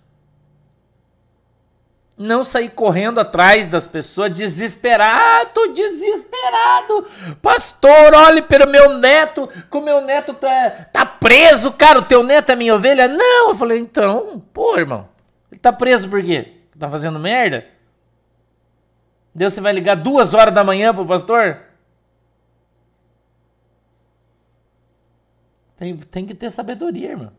[2.17, 7.05] Não sair correndo atrás das pessoas desesperado, desesperado.
[7.41, 12.23] Pastor, olhe pelo meu neto, que o meu neto tá, tá preso, cara, o teu
[12.23, 13.07] neto é minha ovelha?
[13.07, 15.09] Não, eu falei, então, pô, irmão,
[15.51, 16.53] ele tá preso por quê?
[16.79, 17.65] Tá fazendo merda?
[19.33, 21.59] Deus, você vai ligar duas horas da manhã pro pastor?
[25.75, 27.33] Tem, tem que ter sabedoria, irmão.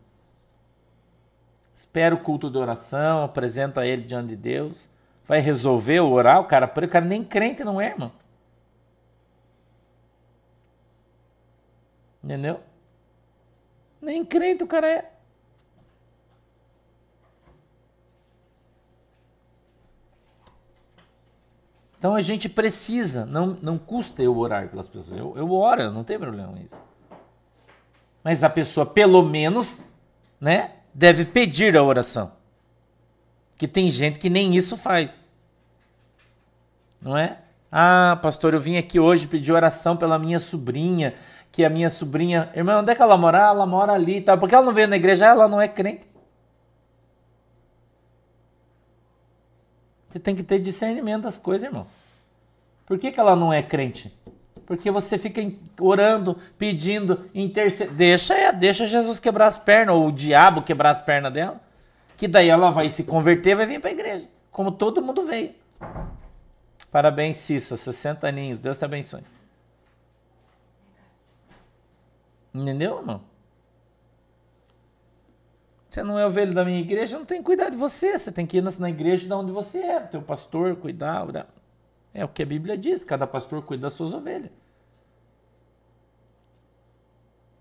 [1.77, 4.89] Espera o culto de oração, apresenta ele diante de Deus.
[5.29, 8.11] Vai resolver o orar, o cara, o cara nem crente não é, irmão.
[12.25, 12.61] Entendeu?
[14.01, 15.13] Nem crente o cara é.
[21.99, 25.19] Então a gente precisa, não, não custa eu orar pelas pessoas.
[25.19, 26.83] Eu, eu oro, não tem problema nisso.
[28.25, 29.83] Mas a pessoa, pelo menos,
[30.41, 32.33] né, deve pedir a oração.
[33.59, 35.21] Que tem gente que nem isso faz.
[37.01, 37.39] Não é?
[37.71, 41.15] Ah, pastor, eu vim aqui hoje pedir oração pela minha sobrinha,
[41.53, 43.47] que a minha sobrinha, irmão, onde é que ela mora?
[43.47, 44.37] Ah, ela mora ali, tá?
[44.39, 46.07] Porque ela não veio na igreja, ela não é crente.
[50.09, 51.87] Você tem que ter discernimento das coisas, irmão.
[52.87, 54.15] Por que, que ela não é crente?
[54.67, 55.41] Porque você fica
[55.81, 57.97] orando, pedindo, intercedendo.
[57.97, 61.61] Deixa, deixa Jesus quebrar as pernas, ou o diabo quebrar as pernas dela.
[62.17, 64.29] Que daí ela vai se converter vai vir para a igreja.
[64.51, 65.55] Como todo mundo veio.
[66.91, 68.59] Parabéns, Cissa, 60 aninhos.
[68.59, 69.23] Deus te abençoe.
[72.53, 73.21] Entendeu, irmão?
[75.89, 78.19] Você não é ovelha da minha igreja, não tem que cuidar de você.
[78.19, 80.01] Você tem que ir na igreja de onde você é.
[80.01, 81.47] Teu pastor, cuidar, orar.
[82.19, 84.51] É o que a Bíblia diz, cada pastor cuida das suas ovelhas.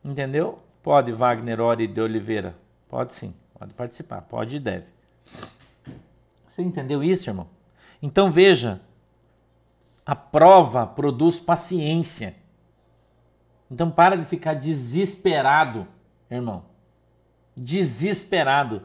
[0.01, 0.59] Entendeu?
[0.81, 2.55] Pode, Wagner Ori de Oliveira.
[2.87, 4.85] Pode sim, pode participar, pode e deve.
[6.47, 7.49] Você entendeu isso, irmão?
[8.01, 8.79] Então veja,
[10.05, 12.33] a prova produz paciência.
[13.69, 15.85] Então para de ficar desesperado,
[16.31, 16.63] irmão.
[17.57, 18.83] Desesperado.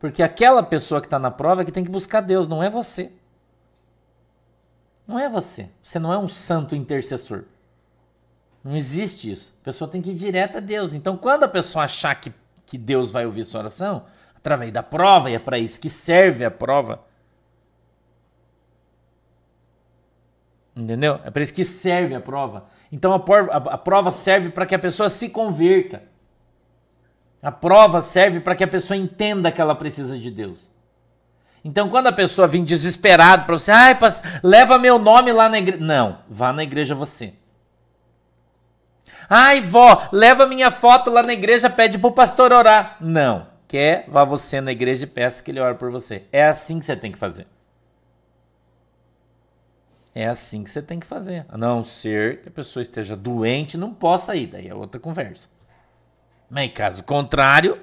[0.00, 2.68] Porque aquela pessoa que está na prova é que tem que buscar Deus, não é
[2.68, 3.12] você.
[5.06, 5.68] Não é você.
[5.82, 7.44] Você não é um santo intercessor.
[8.62, 9.56] Não existe isso.
[9.60, 10.94] A pessoa tem que ir direto a Deus.
[10.94, 12.32] Então, quando a pessoa achar que,
[12.64, 14.04] que Deus vai ouvir sua oração,
[14.36, 17.04] através da prova, e é para isso que serve a prova.
[20.74, 21.20] Entendeu?
[21.24, 22.66] É para isso que serve a prova.
[22.90, 26.02] Então, a, a, a prova serve para que a pessoa se converta.
[27.42, 30.71] A prova serve para que a pessoa entenda que ela precisa de Deus.
[31.64, 33.96] Então, quando a pessoa vem desesperado para você, ai,
[34.42, 35.82] leva meu nome lá na igreja.
[35.82, 37.34] Não, vá na igreja você.
[39.28, 42.96] Ai, vó, leva minha foto lá na igreja, pede pro pastor orar.
[43.00, 43.46] Não.
[43.68, 46.24] Quer, vá você na igreja e peça que ele ore por você.
[46.30, 47.46] É assim que você tem que fazer.
[50.14, 51.46] É assim que você tem que fazer.
[51.48, 54.48] A não ser que a pessoa esteja doente não possa ir.
[54.48, 55.48] Daí é outra conversa.
[56.50, 57.78] Mas caso contrário,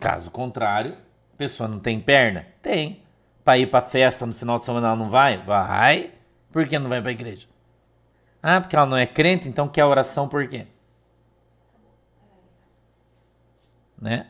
[0.00, 0.96] Caso contrário,
[1.34, 2.46] a pessoa não tem perna?
[2.60, 3.02] Tem.
[3.44, 5.38] Para ir para festa no final de semana ela não vai?
[5.38, 6.12] Vai.
[6.52, 7.46] Por que não vai para a igreja?
[8.42, 10.66] Ah, porque ela não é crente, então quer oração por quê?
[14.00, 14.26] Né?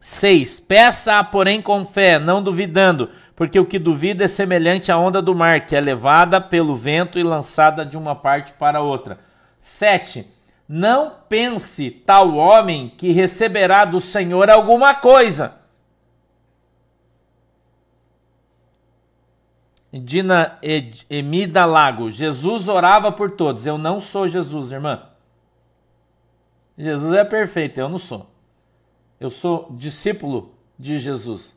[0.00, 0.58] 6.
[0.60, 5.32] Peça, porém, com fé, não duvidando, porque o que duvida é semelhante à onda do
[5.32, 9.20] mar, que é levada pelo vento e lançada de uma parte para outra.
[9.60, 10.26] 7.
[10.68, 15.60] Não pense tal homem que receberá do Senhor alguma coisa.
[19.92, 20.58] Dina
[21.10, 23.66] Emida Lago, Jesus orava por todos.
[23.66, 25.02] Eu não sou Jesus, irmã.
[26.78, 28.26] Jesus é perfeito, eu não sou.
[29.20, 31.54] Eu sou discípulo de Jesus.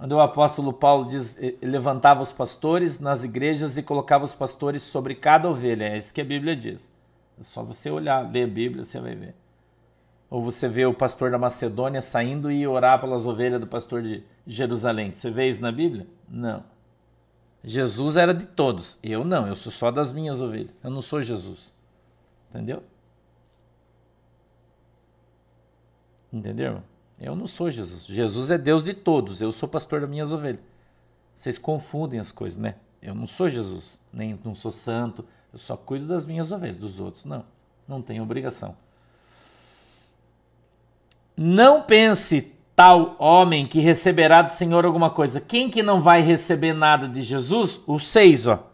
[0.00, 5.14] Onde o apóstolo Paulo diz, levantava os pastores nas igrejas e colocava os pastores sobre
[5.14, 5.84] cada ovelha.
[5.84, 6.88] É isso que a Bíblia diz.
[7.38, 9.34] É só você olhar, ler a Bíblia, você vai ver.
[10.30, 14.22] Ou você vê o pastor da Macedônia saindo e orar pelas ovelhas do pastor de
[14.46, 15.12] Jerusalém.
[15.12, 16.06] Você vê isso na Bíblia?
[16.28, 16.64] Não.
[17.64, 18.98] Jesus era de todos.
[19.02, 20.70] Eu não, eu sou só das minhas ovelhas.
[20.82, 21.72] Eu não sou Jesus.
[22.50, 22.82] Entendeu?
[26.32, 26.82] Entendeu?
[27.18, 28.04] Eu não sou Jesus.
[28.04, 29.40] Jesus é Deus de todos.
[29.40, 30.60] Eu sou pastor das minhas ovelhas.
[31.34, 32.76] Vocês confundem as coisas, né?
[33.00, 35.24] Eu não sou Jesus, nem não sou santo.
[35.52, 37.44] Eu só cuido das minhas ovelhas, dos outros não.
[37.86, 38.76] Não tenho obrigação.
[41.36, 45.40] Não pense tal homem que receberá do Senhor alguma coisa.
[45.40, 47.80] Quem que não vai receber nada de Jesus?
[47.86, 48.68] Os seis, ó.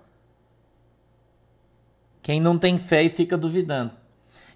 [2.22, 3.92] Quem não tem fé e fica duvidando.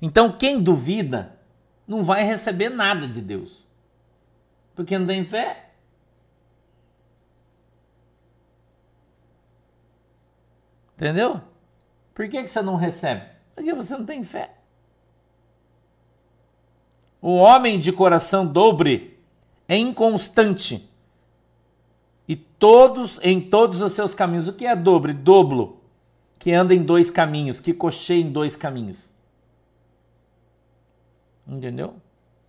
[0.00, 1.38] Então, quem duvida
[1.86, 3.66] não vai receber nada de Deus.
[4.74, 5.70] Porque não tem fé.
[10.96, 11.40] Entendeu?
[12.18, 13.22] Por que, que você não recebe?
[13.54, 14.50] Porque você não tem fé.
[17.22, 19.16] O homem de coração dobre
[19.68, 20.90] é inconstante.
[22.26, 24.48] E todos em todos os seus caminhos.
[24.48, 25.12] O que é dobre?
[25.12, 25.80] Doblo.
[26.40, 29.12] Que anda em dois caminhos, que cocheia em dois caminhos.
[31.46, 31.94] Entendeu?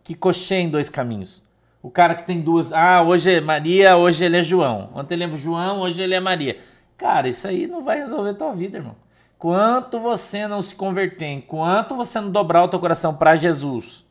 [0.03, 1.43] Que cocheia em dois caminhos.
[1.79, 2.73] O cara que tem duas.
[2.73, 4.89] Ah, hoje é Maria, hoje ele é João.
[4.95, 6.57] Ontem ele é João, hoje ele é Maria.
[6.97, 8.95] Cara, isso aí não vai resolver tua vida, irmão.
[9.39, 14.05] Quanto você não se converter, enquanto você não dobrar o teu coração para Jesus.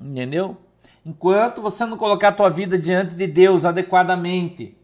[0.00, 0.56] Entendeu?
[1.04, 4.78] Enquanto você não colocar a tua vida diante de Deus adequadamente,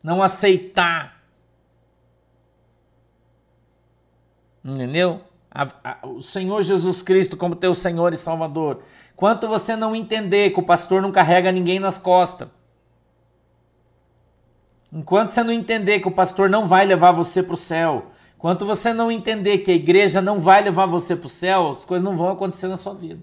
[0.00, 1.20] não aceitar.
[4.64, 5.22] Entendeu?
[5.50, 8.84] A, a, o Senhor Jesus Cristo como teu Senhor e Salvador.
[9.16, 12.48] Quanto você não entender que o pastor não carrega ninguém nas costas.
[14.92, 18.12] Enquanto você não entender que o pastor não vai levar você para o céu.
[18.36, 21.84] Enquanto você não entender que a igreja não vai levar você para o céu, as
[21.84, 23.20] coisas não vão acontecer na sua vida.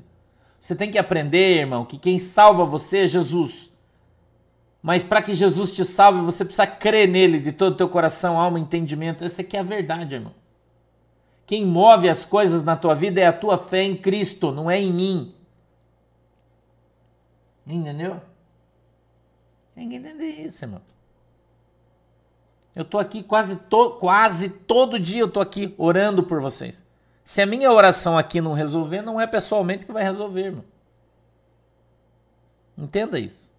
[0.60, 3.72] Você tem que aprender, irmão, que quem salva você é Jesus.
[4.82, 8.40] Mas para que Jesus te salve, você precisa crer nele de todo o teu coração,
[8.40, 9.24] alma, entendimento.
[9.24, 10.34] Essa aqui é a verdade, irmão.
[11.46, 14.80] Quem move as coisas na tua vida é a tua fé em Cristo, não é
[14.80, 15.36] em mim.
[17.68, 18.22] Entendeu?
[19.76, 20.82] Tem que entender isso, irmão.
[22.76, 26.84] Eu tô aqui quase, to, quase todo dia eu tô aqui orando por vocês.
[27.26, 30.64] Se a minha oração aqui não resolver, não é pessoalmente que vai resolver, irmão.
[32.78, 33.52] Entenda isso.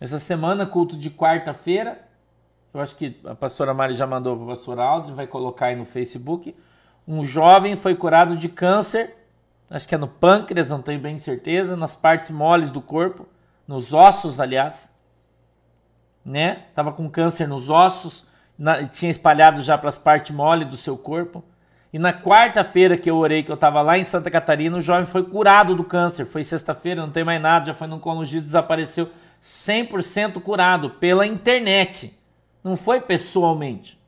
[0.00, 2.08] Essa semana, culto de quarta-feira,
[2.72, 5.76] eu acho que a pastora Mari já mandou para o pastor Aldo, vai colocar aí
[5.76, 6.56] no Facebook.
[7.06, 9.16] Um jovem foi curado de câncer,
[9.68, 13.26] acho que é no pâncreas, não tenho bem certeza, nas partes moles do corpo,
[13.66, 14.91] nos ossos, aliás.
[16.24, 16.64] Né?
[16.74, 18.24] Tava com câncer nos ossos,
[18.58, 21.42] na, tinha espalhado já para as partes moles do seu corpo.
[21.92, 25.04] E na quarta-feira que eu orei, que eu estava lá em Santa Catarina, o jovem
[25.04, 26.24] foi curado do câncer.
[26.24, 29.10] Foi sexta-feira, não tem mais nada, já foi no oncologista, desapareceu
[29.42, 32.18] 100% curado pela internet.
[32.64, 34.00] Não foi pessoalmente.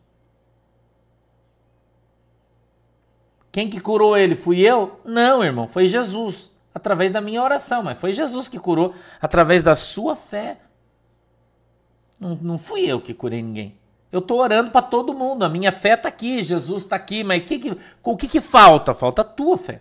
[3.53, 4.35] Quem que curou ele?
[4.35, 4.99] Fui eu?
[5.05, 6.51] Não, irmão, foi Jesus.
[6.75, 10.57] Através da minha oração, mas foi Jesus que curou através da sua fé.
[12.19, 13.79] Não, não fui eu que curei ninguém.
[14.11, 15.45] Eu estou orando para todo mundo.
[15.45, 17.25] A minha fé está aqui, Jesus está aqui.
[17.25, 18.95] Mas que que, o que, que falta?
[18.95, 19.81] Falta a tua fé.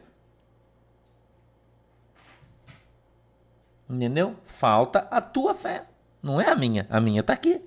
[3.89, 4.35] Entendeu?
[4.45, 5.85] Falta a tua fé.
[6.21, 6.87] Não é a minha.
[6.89, 7.61] A minha está aqui.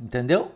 [0.00, 0.52] Entendeu?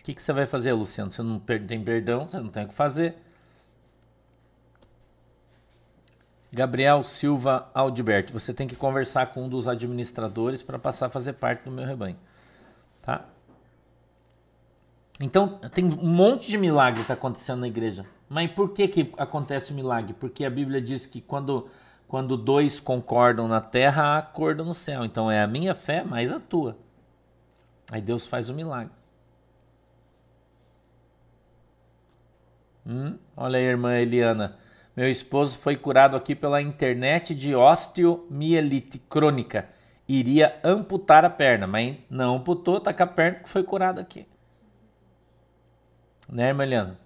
[0.00, 1.10] O que, que você vai fazer, Luciano?
[1.10, 3.16] Você não tem perdão, você não tem o que fazer.
[6.56, 11.34] Gabriel Silva Aldiberto, você tem que conversar com um dos administradores para passar a fazer
[11.34, 12.16] parte do meu rebanho,
[13.02, 13.26] tá?
[15.20, 18.06] Então, tem um monte de milagre que está acontecendo na igreja.
[18.26, 20.14] Mas por que, que acontece o milagre?
[20.14, 21.68] Porque a Bíblia diz que quando,
[22.08, 25.04] quando dois concordam na terra, há acordo no céu.
[25.04, 26.78] Então é a minha fé mais a tua.
[27.92, 28.92] Aí Deus faz o milagre.
[32.86, 33.18] Hum?
[33.36, 34.56] Olha aí, irmã Eliana.
[34.96, 39.68] Meu esposo foi curado aqui pela internet de osteomielite crônica.
[40.08, 44.26] Iria amputar a perna, mas não amputou, tá com a perna que foi curado aqui.
[46.26, 46.98] Né, irmã Eliana?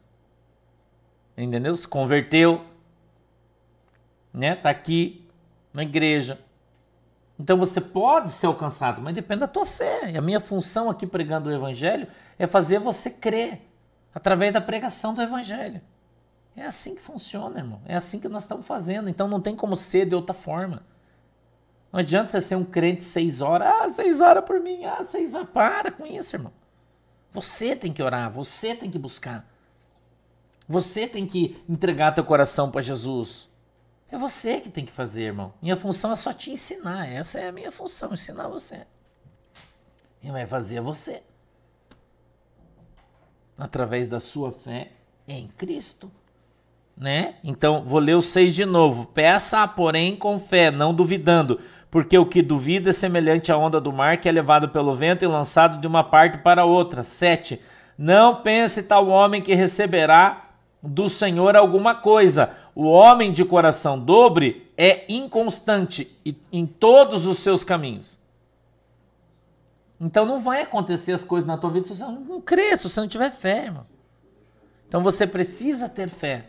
[1.36, 1.74] Entendeu?
[1.74, 2.64] Se converteu.
[4.32, 4.54] Né?
[4.54, 5.28] Tá aqui
[5.72, 6.38] na igreja.
[7.40, 10.12] Então você pode ser alcançado, mas depende da tua fé.
[10.12, 12.06] E a minha função aqui pregando o evangelho
[12.38, 13.62] é fazer você crer
[14.14, 15.80] através da pregação do evangelho.
[16.60, 17.80] É assim que funciona, irmão.
[17.86, 19.08] É assim que nós estamos fazendo.
[19.08, 20.84] Então não tem como ser de outra forma.
[21.90, 23.66] Não adianta você ser um crente seis horas.
[23.66, 24.84] Ah, seis horas por mim.
[24.84, 25.48] Ah, seis horas.
[25.48, 26.52] Para com isso, irmão.
[27.32, 28.30] Você tem que orar.
[28.30, 29.50] Você tem que buscar.
[30.68, 33.50] Você tem que entregar teu coração para Jesus.
[34.10, 35.54] É você que tem que fazer, irmão.
[35.62, 37.06] Minha função é só te ensinar.
[37.06, 38.86] Essa é a minha função, ensinar você.
[40.20, 41.22] Quem vai fazer é você.
[43.56, 44.92] Através da sua fé
[45.26, 46.12] em Cristo.
[47.00, 47.36] Né?
[47.42, 49.06] Então, vou ler o 6 de novo.
[49.06, 51.58] Peça, porém, com fé, não duvidando,
[51.90, 55.24] porque o que duvida é semelhante à onda do mar que é levado pelo vento
[55.24, 57.02] e lançado de uma parte para outra.
[57.02, 57.58] 7.
[57.96, 60.50] Não pense tal homem que receberá
[60.82, 62.50] do Senhor alguma coisa.
[62.74, 66.14] O homem de coração dobre é inconstante
[66.52, 68.18] em todos os seus caminhos.
[69.98, 73.00] Então não vai acontecer as coisas na tua vida se você não crer, se você
[73.00, 73.86] não tiver fé, irmão.
[74.86, 76.44] Então você precisa ter fé.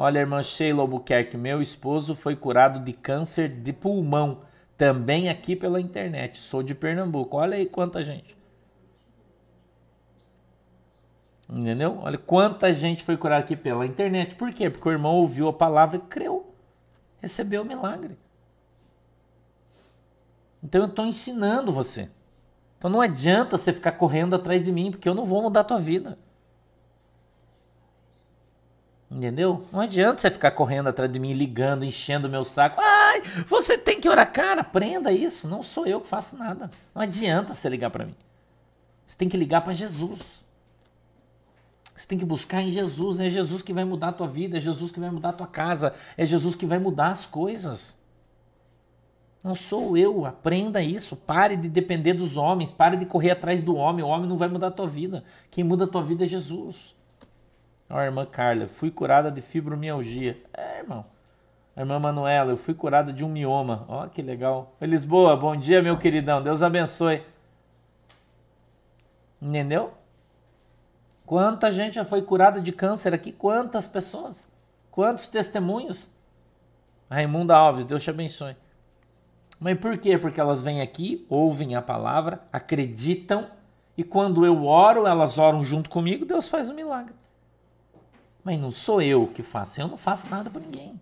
[0.00, 4.42] Olha, irmã Sheila Albuquerque, meu esposo foi curado de câncer de pulmão,
[4.76, 6.38] também aqui pela internet.
[6.38, 7.36] Sou de Pernambuco.
[7.36, 8.38] Olha aí quanta gente.
[11.50, 11.98] Entendeu?
[12.00, 14.36] Olha quanta gente foi curada aqui pela internet.
[14.36, 14.70] Por quê?
[14.70, 16.54] Porque o irmão ouviu a palavra e creu.
[17.20, 18.16] Recebeu o milagre.
[20.62, 22.08] Então eu estou ensinando você.
[22.78, 25.64] Então não adianta você ficar correndo atrás de mim, porque eu não vou mudar a
[25.64, 26.16] tua vida.
[29.10, 29.64] Entendeu?
[29.72, 32.78] Não adianta você ficar correndo atrás de mim, ligando, enchendo o meu saco.
[32.78, 34.30] Ai, você tem que orar.
[34.30, 35.48] Cara, aprenda isso.
[35.48, 36.70] Não sou eu que faço nada.
[36.94, 38.14] Não adianta você ligar para mim.
[39.06, 40.44] Você tem que ligar para Jesus.
[41.96, 43.18] Você tem que buscar em Jesus.
[43.18, 45.46] É Jesus que vai mudar a tua vida, é Jesus que vai mudar a tua
[45.46, 47.98] casa, é Jesus que vai mudar as coisas.
[49.42, 50.26] Não sou eu.
[50.26, 51.16] Aprenda isso.
[51.16, 52.70] Pare de depender dos homens.
[52.70, 54.04] Pare de correr atrás do homem.
[54.04, 55.24] O homem não vai mudar a tua vida.
[55.50, 56.97] Quem muda a tua vida é Jesus.
[57.90, 60.42] Ó, irmã Carla, fui curada de fibromialgia.
[60.52, 61.04] É, irmão.
[61.74, 63.84] A irmã Manuela, eu fui curada de um mioma.
[63.88, 64.74] Ó, que legal.
[64.80, 66.42] Lisboa, bom dia, meu queridão.
[66.42, 67.22] Deus abençoe.
[69.40, 69.92] Entendeu?
[71.24, 73.32] Quanta gente já foi curada de câncer aqui?
[73.32, 74.46] Quantas pessoas?
[74.90, 76.10] Quantos testemunhos?
[77.10, 78.56] Raimunda Alves, Deus te abençoe.
[79.60, 80.18] Mas por quê?
[80.18, 83.46] Porque elas vêm aqui, ouvem a palavra, acreditam,
[83.96, 87.14] e quando eu oro, elas oram junto comigo, Deus faz um milagre.
[88.48, 90.98] Mas não sou eu que faço, eu não faço nada para ninguém.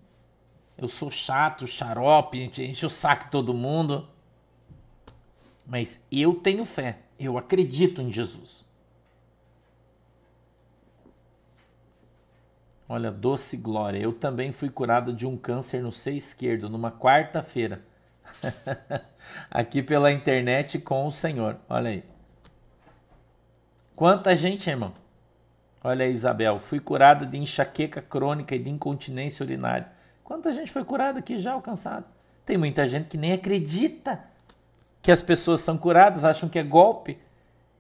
[0.77, 4.09] Eu sou chato, xarope, enche o saco todo mundo.
[5.65, 8.67] Mas eu tenho fé, eu acredito em Jesus.
[12.89, 14.01] Olha, doce glória.
[14.01, 17.81] Eu também fui curado de um câncer no seio esquerdo numa quarta-feira.
[19.49, 21.59] Aqui pela internet com o Senhor.
[21.69, 22.03] Olha aí.
[23.95, 25.06] Quanta gente, irmão.
[25.87, 26.59] Olha aí, Isabel.
[26.59, 29.87] Fui curada de enxaqueca crônica e de incontinência urinária.
[30.25, 32.05] Quanta gente foi curada aqui já alcançada?
[32.45, 34.19] Tem muita gente que nem acredita
[35.01, 37.17] que as pessoas são curadas, acham que é golpe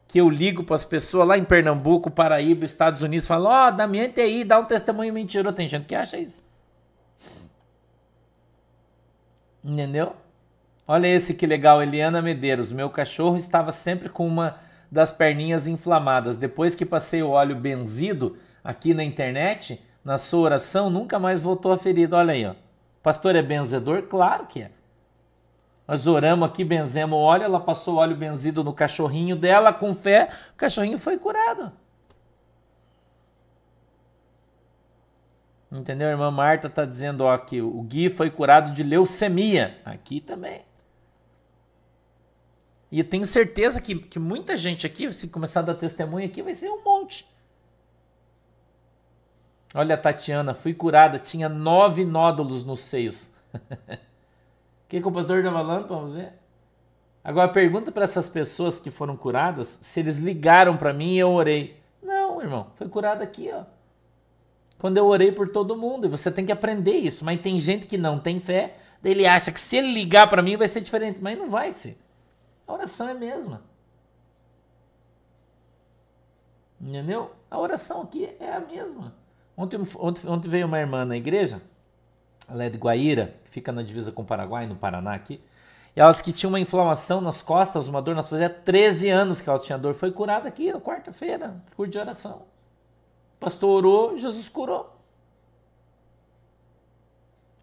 [0.06, 3.88] que eu ligo para as pessoas lá em Pernambuco, Paraíba, Estados Unidos, falo, ó, oh,
[3.88, 5.56] minha TI, dá um testemunho mentiroso.
[5.56, 6.40] Tem gente que acha isso.
[9.64, 10.14] Entendeu?
[10.86, 12.70] Olha esse que legal, Eliana Medeiros.
[12.70, 14.60] Meu cachorro estava sempre com uma
[14.96, 16.38] das perninhas inflamadas.
[16.38, 21.70] Depois que passei o óleo benzido aqui na internet, na sua oração, nunca mais voltou
[21.70, 22.16] a ferida.
[22.16, 22.54] Olha aí, ó.
[23.02, 24.04] Pastor é benzedor?
[24.04, 24.70] Claro que é.
[25.86, 29.94] Nós oramos aqui, benzemos o óleo, ela passou o óleo benzido no cachorrinho dela com
[29.94, 31.70] fé, o cachorrinho foi curado.
[35.70, 36.08] Entendeu?
[36.08, 39.78] A irmã Marta está dizendo ó, que o Gui foi curado de leucemia.
[39.84, 40.64] Aqui também.
[42.96, 46.40] E eu tenho certeza que, que muita gente aqui, se começar a dar testemunho aqui,
[46.40, 47.26] vai ser um monte.
[49.74, 53.30] Olha Tatiana, fui curada, tinha nove nódulos nos seios.
[53.52, 53.58] O
[54.88, 55.86] que, que o pastor está falando?
[55.86, 56.32] Vamos ver.
[57.22, 61.32] Agora pergunta para essas pessoas que foram curadas se eles ligaram para mim e eu
[61.32, 61.78] orei.
[62.02, 63.64] Não, irmão, foi curado aqui, ó.
[64.78, 67.26] Quando eu orei por todo mundo, e você tem que aprender isso.
[67.26, 70.56] Mas tem gente que não tem fé, ele acha que se ele ligar para mim
[70.56, 72.05] vai ser diferente, mas não vai ser.
[72.66, 73.62] A oração é a mesma.
[76.80, 77.32] Entendeu?
[77.50, 79.14] A oração aqui é a mesma.
[79.56, 81.62] Ontem, ontem, ontem veio uma irmã na igreja,
[82.48, 85.40] ela é de Guaíra, que fica na divisa com o Paraguai, no Paraná aqui.
[85.96, 88.40] E ela disse que tinha uma inflamação nas costas, uma dor nas costas.
[88.40, 89.94] Fazia 13 anos que ela tinha dor.
[89.94, 92.42] Foi curada aqui na quarta-feira, curso de oração.
[93.36, 94.94] O pastor orou, Jesus curou.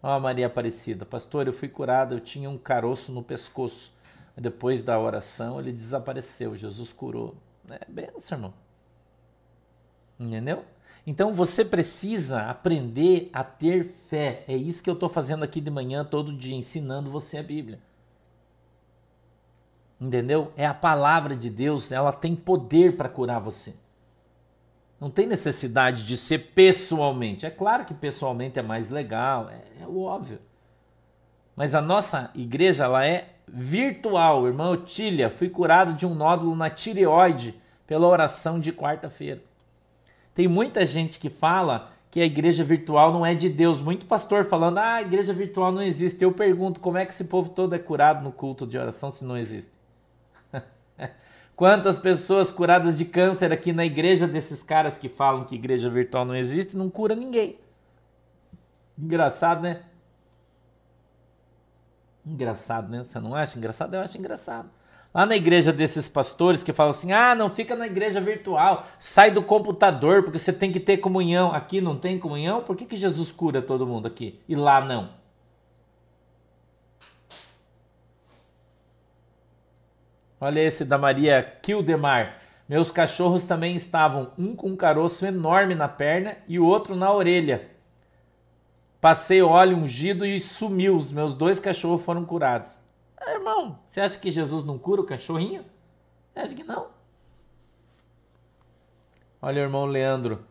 [0.02, 3.93] Ó, Maria Aparecida, pastor, eu fui curada, eu tinha um caroço no pescoço.
[4.36, 7.36] Depois da oração, ele desapareceu, Jesus curou.
[7.70, 8.54] É benção, irmão.
[10.18, 10.64] Entendeu?
[11.06, 14.44] Então você precisa aprender a ter fé.
[14.48, 17.78] É isso que eu estou fazendo aqui de manhã, todo dia, ensinando você a Bíblia.
[20.00, 20.52] Entendeu?
[20.56, 23.74] É a palavra de Deus, ela tem poder para curar você.
[25.00, 27.44] Não tem necessidade de ser pessoalmente.
[27.44, 30.40] É claro que pessoalmente é mais legal, é, é óbvio.
[31.54, 34.46] Mas a nossa igreja ela é virtual.
[34.46, 37.54] Irmã Otília, fui curado de um nódulo na tireoide
[37.86, 39.40] pela oração de quarta-feira.
[40.34, 43.80] Tem muita gente que fala que a igreja virtual não é de Deus.
[43.80, 46.22] Muito pastor falando, ah, a igreja virtual não existe.
[46.22, 49.24] Eu pergunto, como é que esse povo todo é curado no culto de oração se
[49.24, 49.72] não existe?
[51.56, 56.24] Quantas pessoas curadas de câncer aqui na igreja desses caras que falam que igreja virtual
[56.24, 57.58] não existe, não cura ninguém.
[58.98, 59.82] Engraçado, né?
[62.26, 63.02] Engraçado, né?
[63.02, 63.94] Você não acha engraçado?
[63.94, 64.70] Eu acho engraçado.
[65.12, 69.30] Lá na igreja desses pastores que falam assim: ah, não fica na igreja virtual, sai
[69.30, 71.52] do computador porque você tem que ter comunhão.
[71.52, 72.62] Aqui não tem comunhão?
[72.62, 75.10] Por que, que Jesus cura todo mundo aqui e lá não?
[80.40, 82.38] Olha esse da Maria Kildemar.
[82.68, 87.12] Meus cachorros também estavam, um com um caroço enorme na perna e o outro na
[87.12, 87.73] orelha.
[89.04, 90.96] Passei óleo ungido e sumiu.
[90.96, 92.80] Os meus dois cachorros foram curados.
[93.18, 95.62] Ah, irmão, você acha que Jesus não cura o cachorrinho?
[96.34, 96.86] Acho que não.
[99.42, 100.46] Olha, irmão Leandro.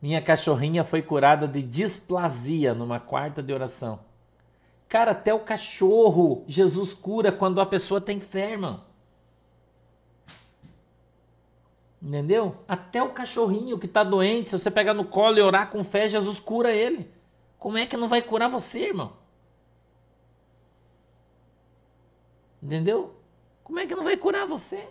[0.00, 3.98] Minha cachorrinha foi curada de displasia numa quarta de oração.
[4.88, 8.82] Cara, até o cachorro Jesus cura quando a pessoa fé, irmão.
[12.00, 12.54] Entendeu?
[12.68, 16.06] Até o cachorrinho que está doente, se você pegar no colo e orar com fé,
[16.06, 17.15] Jesus cura ele.
[17.66, 19.14] Como é que não vai curar você, irmão?
[22.62, 23.16] Entendeu?
[23.64, 24.88] Como é que não vai curar você?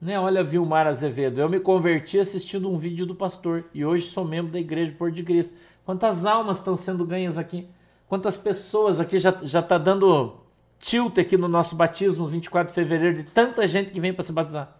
[0.00, 0.18] Né?
[0.18, 4.50] Olha, Vilmar Azevedo, eu me converti assistindo um vídeo do pastor e hoje sou membro
[4.50, 5.56] da Igreja Por de Cristo.
[5.84, 7.68] Quantas almas estão sendo ganhas aqui?
[8.08, 10.36] Quantas pessoas aqui já já tá dando
[10.80, 14.32] tilt aqui no nosso batismo 24 de fevereiro de tanta gente que vem para se
[14.32, 14.79] batizar?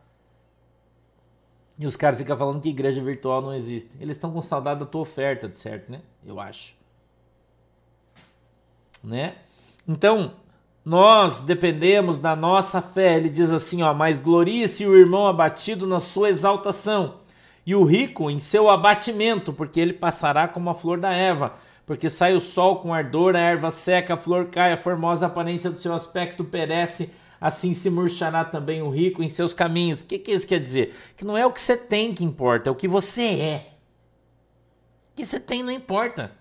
[1.80, 3.90] E os caras ficam falando que igreja virtual não existe.
[3.98, 6.02] Eles estão com saudade da tua oferta, certo, né?
[6.26, 6.74] Eu acho.
[9.02, 9.36] Né?
[9.88, 10.32] Então,
[10.84, 13.16] nós dependemos da nossa fé.
[13.16, 17.14] Ele diz assim, ó, mas glorie-se o irmão abatido na sua exaltação
[17.64, 21.54] e o rico em seu abatimento, porque ele passará como a flor da erva,
[21.86, 25.70] porque sai o sol com ardor, a erva seca, a flor cai, a formosa aparência
[25.70, 27.10] do seu aspecto perece,
[27.40, 30.02] assim se murchará também o rico em seus caminhos.
[30.02, 30.94] O que, que isso quer dizer?
[31.16, 33.72] Que não é o que você tem que importa, é o que você é.
[35.12, 36.32] O que você tem não importa.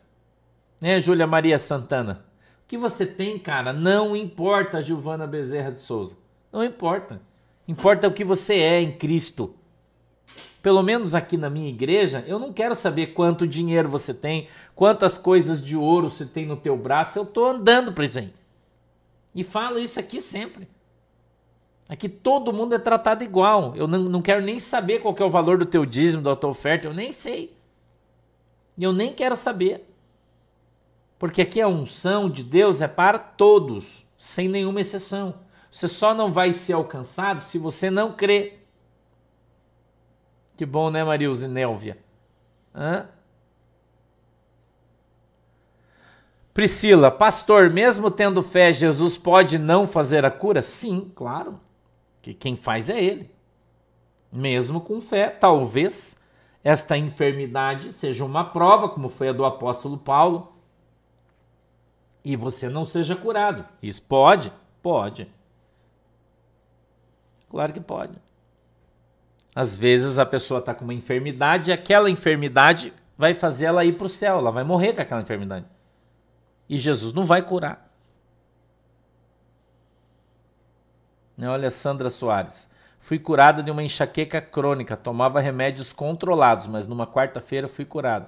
[0.82, 2.30] Né, Júlia Maria Santana?
[2.70, 6.16] que você tem, cara, não importa, Giovana Bezerra de Souza.
[6.52, 7.20] Não importa.
[7.68, 9.56] Importa o que você é em Cristo.
[10.62, 15.18] Pelo menos aqui na minha igreja, eu não quero saber quanto dinheiro você tem, quantas
[15.18, 17.18] coisas de ouro você tem no teu braço.
[17.18, 18.32] Eu estou andando aí.
[19.34, 20.68] E falo isso aqui sempre.
[21.90, 23.76] Aqui todo mundo é tratado igual.
[23.76, 26.52] Eu não, não quero nem saber qual é o valor do teu dízimo, da tua
[26.52, 26.88] oferta.
[26.88, 27.58] Eu nem sei.
[28.78, 29.92] Eu nem quero saber.
[31.18, 35.34] Porque aqui a unção de Deus é para todos, sem nenhuma exceção.
[35.72, 38.68] Você só não vai ser alcançado se você não crer.
[40.56, 41.98] Que bom, né, Marilza e Nélvia?
[42.74, 43.08] Hã?
[46.54, 50.62] Priscila, pastor, mesmo tendo fé, Jesus pode não fazer a cura?
[50.62, 51.60] Sim, claro.
[52.22, 53.32] Que quem faz é ele.
[54.32, 56.20] Mesmo com fé, talvez
[56.64, 60.54] esta enfermidade seja uma prova, como foi a do apóstolo Paulo,
[62.24, 63.66] e você não seja curado.
[63.82, 64.52] Isso pode?
[64.82, 65.28] Pode.
[67.50, 68.14] Claro que pode.
[69.56, 73.98] Às vezes a pessoa está com uma enfermidade e aquela enfermidade vai fazer ela ir
[73.98, 75.66] para o céu, ela vai morrer com aquela enfermidade.
[76.68, 77.89] E Jesus não vai curar.
[81.48, 82.70] Olha, Sandra Soares.
[83.00, 88.28] Fui curada de uma enxaqueca crônica, tomava remédios controlados, mas numa quarta-feira fui curado.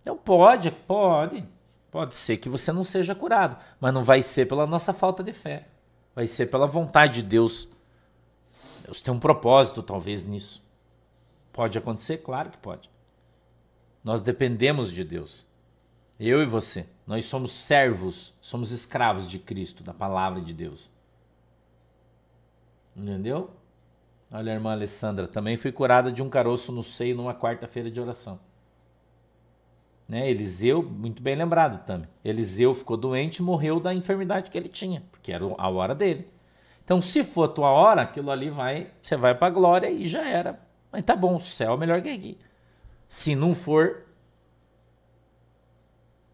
[0.00, 1.44] Então pode, pode.
[1.90, 5.32] Pode ser que você não seja curado, mas não vai ser pela nossa falta de
[5.32, 5.66] fé.
[6.14, 7.68] Vai ser pela vontade de Deus.
[8.84, 10.62] Deus tem um propósito, talvez, nisso.
[11.52, 12.18] Pode acontecer?
[12.18, 12.90] Claro que pode.
[14.04, 15.46] Nós dependemos de Deus.
[16.20, 16.86] Eu e você.
[17.06, 20.88] Nós somos servos, somos escravos de Cristo, da palavra de Deus.
[22.98, 23.50] Entendeu?
[24.30, 28.00] Olha a irmã Alessandra, também fui curada de um caroço no seio numa quarta-feira de
[28.00, 28.40] oração.
[30.06, 30.28] Né?
[30.28, 32.08] Eliseu, muito bem lembrado também.
[32.24, 36.28] Eliseu ficou doente e morreu da enfermidade que ele tinha, porque era a hora dele.
[36.84, 40.06] Então, se for a tua hora, aquilo ali vai, você vai para a glória e
[40.06, 40.58] já era.
[40.90, 42.38] Mas tá bom, o céu é melhor que aqui.
[43.06, 44.06] Se não for.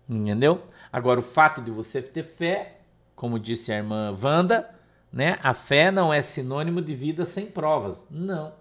[0.09, 0.63] Entendeu?
[0.93, 2.79] Agora, o fato de você ter fé,
[3.17, 4.71] como disse a irmã Wanda,
[5.15, 5.39] né?
[5.45, 8.05] A fé não é sinônimo de vida sem provas.
[8.11, 8.53] Não.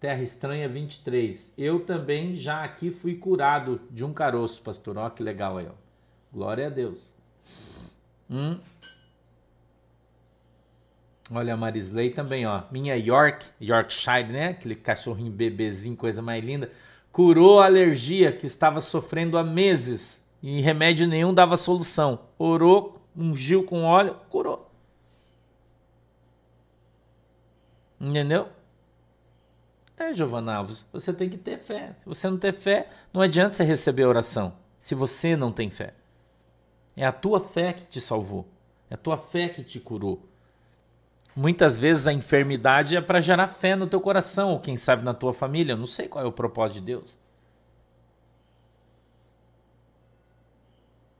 [0.00, 1.54] Terra Estranha 23.
[1.56, 4.98] Eu também já aqui fui curado de um caroço, pastor.
[4.98, 5.74] Ó, que legal aí, ó.
[6.32, 7.14] Glória a Deus.
[8.28, 8.58] Hum.
[11.30, 12.64] Olha a Marisley também, ó.
[12.72, 14.48] Minha York, Yorkshire, né?
[14.48, 16.72] Aquele cachorrinho bebezinho, coisa mais linda.
[17.12, 22.20] Curou a alergia que estava sofrendo há meses e remédio nenhum dava solução.
[22.38, 24.70] Orou, ungiu com óleo, curou.
[27.98, 28.48] Entendeu?
[29.96, 31.96] É, Giovanna Alves, você tem que ter fé.
[31.98, 34.54] Se você não ter fé, não adianta você receber a oração.
[34.78, 35.94] Se você não tem fé.
[36.94, 38.46] É a tua fé que te salvou.
[38.90, 40.28] É a tua fé que te curou.
[41.34, 45.14] Muitas vezes a enfermidade é para gerar fé no teu coração, ou quem sabe na
[45.14, 45.72] tua família.
[45.72, 47.23] Eu não sei qual é o propósito de Deus.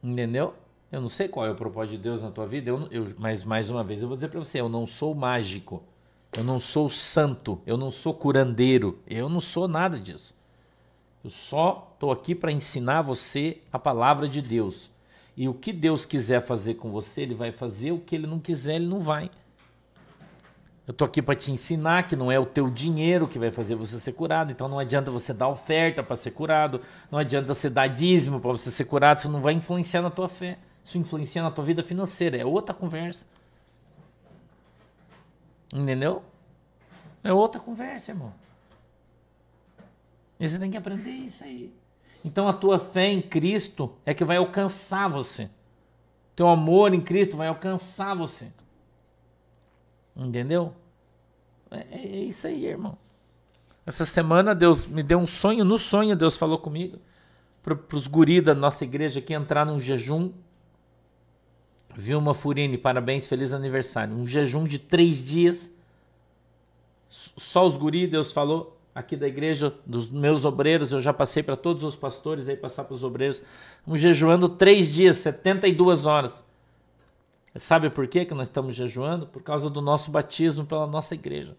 [0.05, 0.53] Entendeu?
[0.93, 3.43] Eu não sei qual é o propósito de Deus na tua vida, eu, eu, mas
[3.43, 5.83] mais uma vez eu vou dizer para você: eu não sou mágico.
[6.37, 10.35] Eu não sou santo, eu não sou curandeiro, eu não sou nada disso.
[11.23, 14.91] Eu só estou aqui para ensinar você a palavra de Deus.
[15.37, 17.93] E o que Deus quiser fazer com você, Ele vai fazer.
[17.93, 19.31] O que Ele não quiser, Ele não vai.
[20.87, 23.75] Eu estou aqui para te ensinar que não é o teu dinheiro que vai fazer
[23.75, 24.53] você ser curado.
[24.53, 26.83] Então não adianta você dar oferta para ser curado.
[27.11, 29.19] Não adianta você dar dízimo para você ser curado.
[29.19, 30.59] Isso não vai influenciar na tua fé.
[30.83, 32.37] Isso influencia na tua vida financeira.
[32.37, 33.27] É outra conversa.
[35.73, 36.23] Entendeu?
[37.23, 38.35] É outra conversa, irmão.
[40.39, 41.73] E você tem que aprender isso aí.
[42.23, 45.49] Então a tua fé em Cristo é que vai alcançar você.
[46.37, 48.53] Teu amor em Cristo vai alcançar você.
[50.17, 50.73] Entendeu?
[51.71, 52.97] É, é, é isso aí, irmão.
[53.87, 55.65] Essa semana Deus me deu um sonho.
[55.65, 56.99] No sonho Deus falou comigo.
[57.63, 60.33] Para os guris da nossa igreja aqui entrar num jejum
[61.97, 64.15] Vilma Furini, parabéns, feliz aniversário.
[64.15, 65.73] Um jejum de três dias.
[67.09, 71.57] Só os guri, Deus falou, aqui da igreja, dos meus obreiros, eu já passei para
[71.57, 73.41] todos os pastores aí, passar para os obreiros.
[73.87, 76.43] Um jejuando três dias, 72 horas.
[77.57, 79.27] Sabe por quê que nós estamos jejuando?
[79.27, 81.57] Por causa do nosso batismo pela nossa igreja.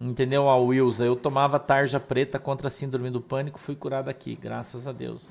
[0.00, 1.04] Entendeu, a Wilson?
[1.04, 5.30] Eu tomava tarja preta contra a síndrome do pânico, fui curado aqui, graças a Deus.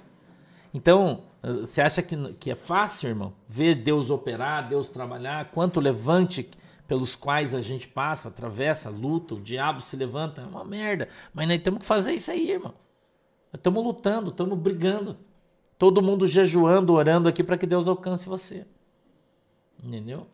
[0.73, 3.33] Então, você acha que, que é fácil, irmão?
[3.47, 6.49] Ver Deus operar, Deus trabalhar, quanto levante
[6.87, 11.07] pelos quais a gente passa, atravessa, luta, o diabo se levanta, é uma merda.
[11.33, 12.73] Mas nós temos que fazer isso aí, irmão.
[13.53, 15.17] Estamos lutando, estamos brigando.
[15.77, 18.65] Todo mundo jejuando, orando aqui para que Deus alcance você.
[19.83, 20.27] Entendeu?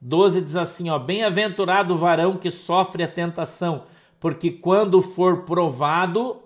[0.00, 3.84] 12 diz assim, ó: Bem-aventurado o varão que sofre a tentação,
[4.20, 6.42] porque quando for provado,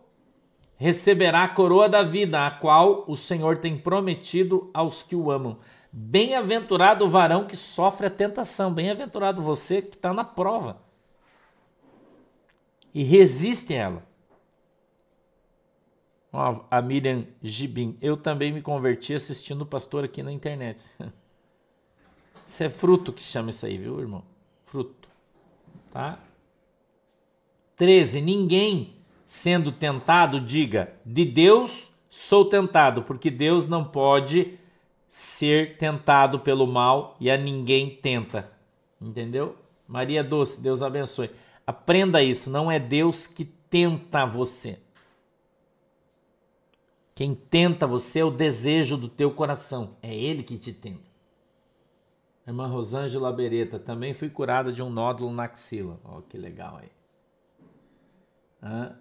[0.77, 5.59] receberá a coroa da vida, a qual o Senhor tem prometido aos que o amam.
[5.91, 10.89] Bem-aventurado o varão que sofre a tentação, bem-aventurado você que está na prova
[12.95, 14.08] e resiste a ela.
[16.33, 20.83] A Miriam Gibim, eu também me converti assistindo o pastor aqui na internet.
[22.47, 24.25] Isso é fruto que chama isso aí, viu, irmão?
[24.65, 25.09] Fruto.
[25.93, 26.19] Tá?
[27.77, 28.23] 13.
[28.23, 28.95] Ninguém
[29.27, 34.59] sendo tentado, diga: de Deus sou tentado, porque Deus não pode
[35.09, 38.51] ser tentado pelo mal e a ninguém tenta.
[39.01, 39.57] Entendeu?
[39.87, 41.31] Maria Doce, Deus abençoe.
[41.67, 44.79] Aprenda isso, não é Deus que tenta você.
[47.19, 51.11] Quem tenta você é o desejo do teu coração, é ele que te tenta.
[52.47, 55.99] Irmã Rosângela Beretta, também fui curada de um nódulo na axila.
[56.05, 56.93] Ó, oh, que legal aí.
[58.63, 58.97] Hã?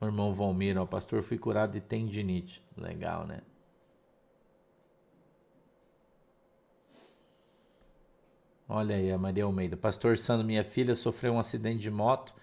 [0.00, 2.60] O irmão Valmir, ó, pastor, fui curado de tendinite.
[2.76, 3.42] Legal, né?
[8.68, 9.76] Olha aí a Maria Almeida.
[9.76, 12.39] Pastor Sandro, minha filha sofreu um acidente de moto.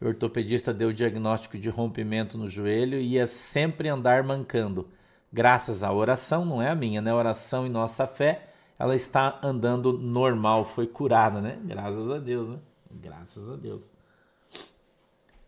[0.00, 4.88] O ortopedista deu o diagnóstico de rompimento no joelho e ia sempre andar mancando.
[5.32, 7.12] Graças à oração, não é a minha, né?
[7.12, 11.58] Oração e nossa fé, ela está andando normal, foi curada, né?
[11.64, 12.58] Graças a Deus, né?
[12.90, 13.90] Graças a Deus.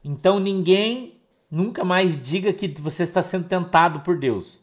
[0.04, 1.20] Então ninguém
[1.50, 4.62] Nunca mais diga que você está sendo tentado por Deus.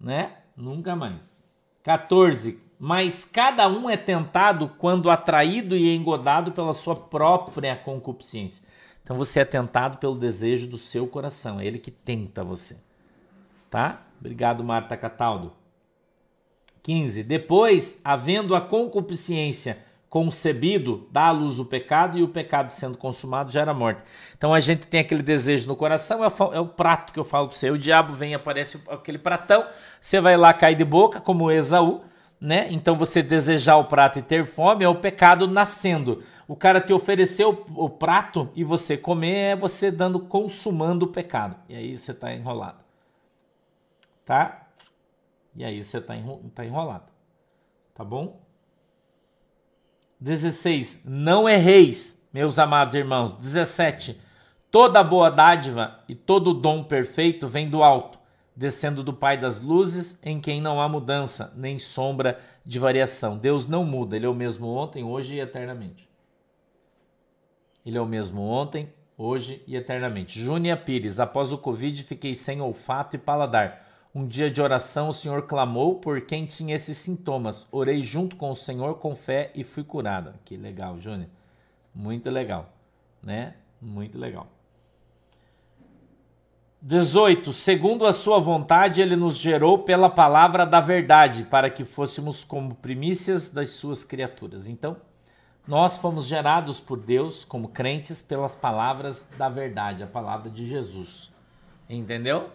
[0.00, 0.36] Né?
[0.56, 1.38] Nunca mais.
[1.84, 2.58] 14.
[2.82, 8.64] Mas cada um é tentado quando atraído e engodado pela sua própria concupiscência.
[9.04, 11.60] Então você é tentado pelo desejo do seu coração.
[11.60, 12.78] É ele que tenta você.
[13.68, 14.00] Tá?
[14.18, 15.52] Obrigado, Marta Cataldo.
[16.82, 17.22] 15.
[17.22, 23.52] Depois, havendo a concupiscência concebido, dá à luz o pecado e o pecado sendo consumado
[23.52, 24.00] gera morte.
[24.38, 27.48] Então a gente tem aquele desejo no coração, é o, é prato que eu falo
[27.48, 27.70] para você.
[27.70, 29.66] O diabo vem, aparece aquele pratão,
[30.00, 32.02] você vai lá, cai de boca, como Esaú,
[32.40, 32.72] né?
[32.72, 36.22] Então você desejar o prato e ter fome é o pecado nascendo.
[36.48, 41.56] O cara te ofereceu o, prato e você comer é você dando, consumando o pecado.
[41.68, 42.78] E aí você está enrolado.
[44.24, 44.66] Tá?
[45.54, 46.14] E aí você está
[46.54, 47.04] tá enrolado.
[47.94, 48.40] Tá bom?
[50.18, 51.02] 16.
[51.04, 53.34] Não erreis, meus amados irmãos.
[53.34, 54.20] 17.
[54.70, 58.19] Toda boa dádiva e todo dom perfeito vem do alto,
[58.54, 63.38] descendo do Pai das luzes, em quem não há mudança, nem sombra de variação.
[63.38, 66.08] Deus não muda, Ele é o mesmo ontem, hoje e eternamente.
[67.84, 70.40] Ele é o mesmo ontem, hoje e eternamente.
[70.40, 73.86] Júnia Pires, após o Covid fiquei sem olfato e paladar.
[74.14, 77.68] Um dia de oração, o Senhor clamou por quem tinha esses sintomas.
[77.70, 80.34] Orei junto com o Senhor com fé e fui curada.
[80.44, 81.28] Que legal, Júnior.
[81.94, 82.72] Muito legal,
[83.22, 83.54] né?
[83.80, 84.48] Muito legal.
[86.82, 87.52] 18.
[87.52, 92.74] Segundo a sua vontade, ele nos gerou pela palavra da verdade, para que fôssemos como
[92.74, 94.66] primícias das suas criaturas.
[94.66, 94.96] Então,
[95.68, 101.30] nós fomos gerados por Deus como crentes pelas palavras da verdade, a palavra de Jesus.
[101.88, 102.48] Entendeu?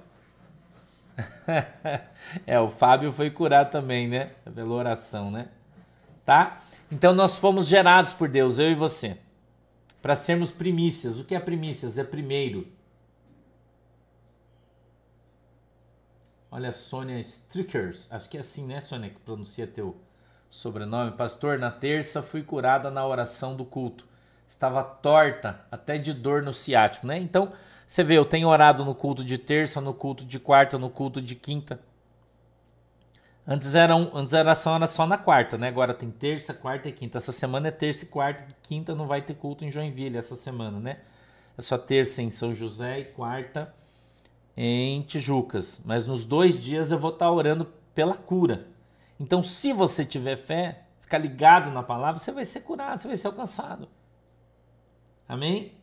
[2.48, 4.32] é, o Fábio foi curado também, né?
[4.54, 5.50] Pela oração, né?
[6.26, 6.62] Tá?
[6.92, 9.18] Então nós fomos gerados por Deus, eu e você,
[10.02, 11.20] para sermos primícias.
[11.20, 11.98] O que é primícias?
[11.98, 12.75] É primeiro.
[16.56, 19.94] Olha, Sônia Strickers, acho que é assim, né, Sônia, que pronuncia teu
[20.50, 21.12] sobrenome.
[21.12, 24.06] Pastor, na terça fui curada na oração do culto.
[24.48, 27.20] Estava torta, até de dor no ciático, né?
[27.20, 27.52] Então,
[27.86, 31.22] você vê, eu tenho orado no culto de terça, no culto de quarta, no culto
[31.22, 31.78] de quinta.
[33.46, 35.68] Antes era, um, antes era só, na quarta, né?
[35.68, 37.18] Agora tem terça, quarta e quinta.
[37.18, 40.80] Essa semana é terça e quarta, quinta não vai ter culto em Joinville essa semana,
[40.80, 41.00] né?
[41.58, 43.74] É só terça em São José e quarta
[44.56, 45.82] em Tijucas.
[45.84, 48.68] Mas nos dois dias eu vou estar orando pela cura.
[49.20, 53.18] Então, se você tiver fé, ficar ligado na palavra, você vai ser curado, você vai
[53.18, 53.88] ser alcançado.
[55.28, 55.74] Amém?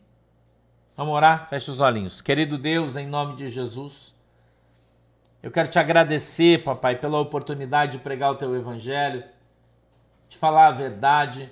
[0.95, 1.49] Vamos orar?
[1.49, 2.21] Feche os olhinhos.
[2.21, 4.13] Querido Deus, em nome de Jesus,
[5.41, 9.23] eu quero te agradecer, papai, pela oportunidade de pregar o teu evangelho,
[10.29, 11.51] de falar a verdade.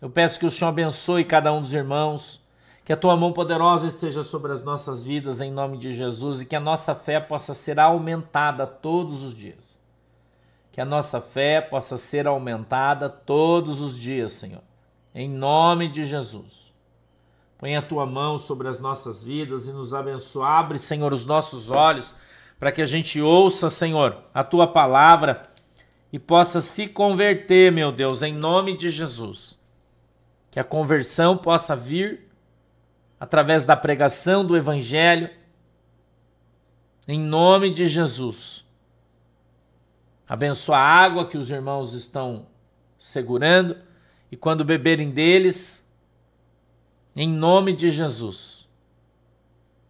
[0.00, 2.41] Eu peço que o Senhor abençoe cada um dos irmãos,
[2.84, 6.44] que a tua mão poderosa esteja sobre as nossas vidas, em nome de Jesus, e
[6.44, 9.78] que a nossa fé possa ser aumentada todos os dias.
[10.72, 14.62] Que a nossa fé possa ser aumentada todos os dias, Senhor.
[15.14, 16.72] Em nome de Jesus.
[17.58, 20.44] Põe a tua mão sobre as nossas vidas e nos abençoe.
[20.44, 22.12] Abre, Senhor, os nossos olhos
[22.58, 25.42] para que a gente ouça, Senhor, a tua palavra
[26.12, 29.58] e possa se converter, meu Deus, em nome de Jesus.
[30.50, 32.31] Que a conversão possa vir
[33.22, 35.30] através da pregação do Evangelho,
[37.06, 38.64] em nome de Jesus.
[40.28, 42.46] Abençoa a água que os irmãos estão
[42.98, 43.76] segurando
[44.28, 45.88] e quando beberem deles,
[47.14, 48.66] em nome de Jesus.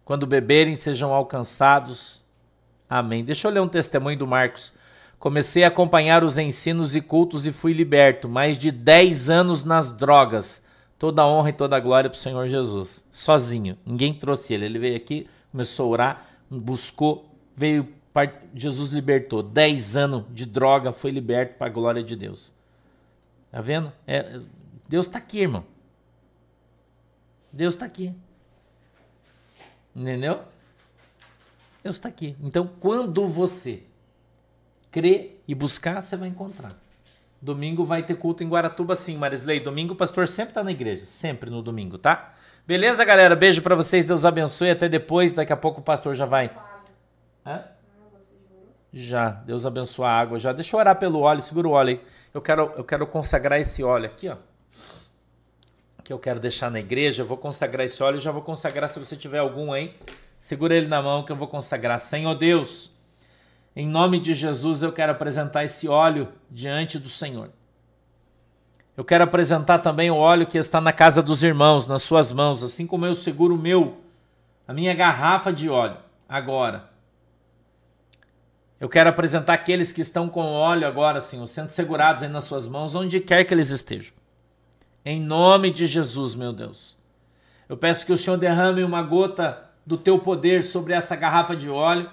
[0.05, 2.23] Quando beberem, sejam alcançados.
[2.87, 3.25] Amém.
[3.25, 4.75] Deixa eu ler um testemunho do Marcos.
[5.17, 8.29] Comecei a acompanhar os ensinos e cultos e fui liberto.
[8.29, 10.62] Mais de 10 anos nas drogas.
[11.03, 13.03] Toda honra e toda glória para o Senhor Jesus.
[13.11, 13.77] Sozinho.
[13.85, 14.63] Ninguém trouxe ele.
[14.63, 17.93] Ele veio aqui, começou a orar, buscou, veio.
[18.55, 19.43] Jesus libertou.
[19.43, 22.53] 10 anos de droga, foi liberto para a glória de Deus.
[23.51, 23.91] Tá vendo?
[24.07, 24.39] É,
[24.87, 25.65] Deus está aqui, irmão.
[27.51, 28.15] Deus está aqui.
[29.93, 30.39] Entendeu?
[31.83, 32.33] Deus está aqui.
[32.41, 33.83] Então, quando você
[34.89, 36.81] crer e buscar, você vai encontrar.
[37.43, 39.59] Domingo vai ter culto em Guaratuba, sim, Marisley.
[39.59, 42.33] Domingo o pastor sempre está na igreja, sempre no domingo, tá?
[42.65, 43.35] Beleza, galera?
[43.35, 44.71] Beijo para vocês, Deus abençoe.
[44.71, 46.49] Até depois, daqui a pouco o pastor já vai.
[47.45, 47.65] Hã?
[48.93, 50.39] Já, Deus abençoe a água.
[50.39, 52.01] Já, deixa eu orar pelo óleo, segura o óleo aí.
[52.33, 54.37] Eu quero, eu quero consagrar esse óleo aqui, ó
[56.03, 58.99] que eu quero deixar na igreja, eu vou consagrar esse óleo, já vou consagrar se
[58.99, 59.95] você tiver algum aí,
[60.37, 61.97] segura ele na mão que eu vou consagrar.
[62.01, 62.92] Senhor Deus,
[63.75, 67.49] em nome de Jesus eu quero apresentar esse óleo diante do Senhor.
[68.95, 72.63] Eu quero apresentar também o óleo que está na casa dos irmãos, nas suas mãos,
[72.63, 73.97] assim como eu seguro o meu,
[74.67, 75.97] a minha garrafa de óleo
[76.29, 76.91] agora.
[78.79, 82.67] Eu quero apresentar aqueles que estão com óleo agora, Senhor, sendo segurados aí nas suas
[82.67, 84.13] mãos, onde quer que eles estejam.
[85.03, 86.95] Em nome de Jesus, meu Deus.
[87.67, 91.69] Eu peço que o Senhor derrame uma gota do teu poder sobre essa garrafa de
[91.69, 92.09] óleo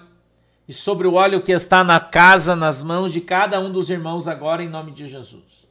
[0.67, 4.27] e sobre o óleo que está na casa, nas mãos de cada um dos irmãos
[4.27, 5.67] agora, em nome de Jesus.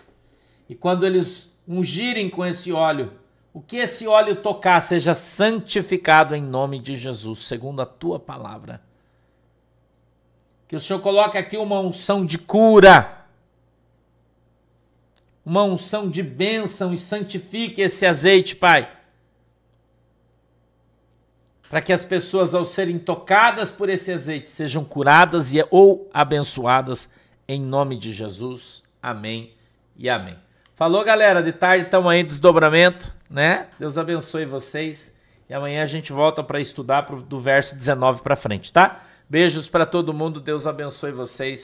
[0.68, 3.12] E quando eles ungirem com esse óleo,
[3.52, 8.82] o que esse óleo tocar seja santificado em nome de Jesus, segundo a tua palavra.
[10.68, 13.24] Que o Senhor coloque aqui uma unção de cura,
[15.44, 18.99] uma unção de bênção e santifique esse azeite, Pai
[21.70, 27.08] para que as pessoas, ao serem tocadas por esse azeite, sejam curadas e, ou abençoadas
[27.46, 28.82] em nome de Jesus.
[29.00, 29.54] Amém
[29.96, 30.36] e amém.
[30.74, 31.40] Falou, galera.
[31.40, 33.68] De tarde estamos aí desdobramento, né?
[33.78, 35.16] Deus abençoe vocês.
[35.48, 39.02] E amanhã a gente volta para estudar pro, do verso 19 para frente, tá?
[39.28, 40.40] Beijos para todo mundo.
[40.40, 41.58] Deus abençoe vocês.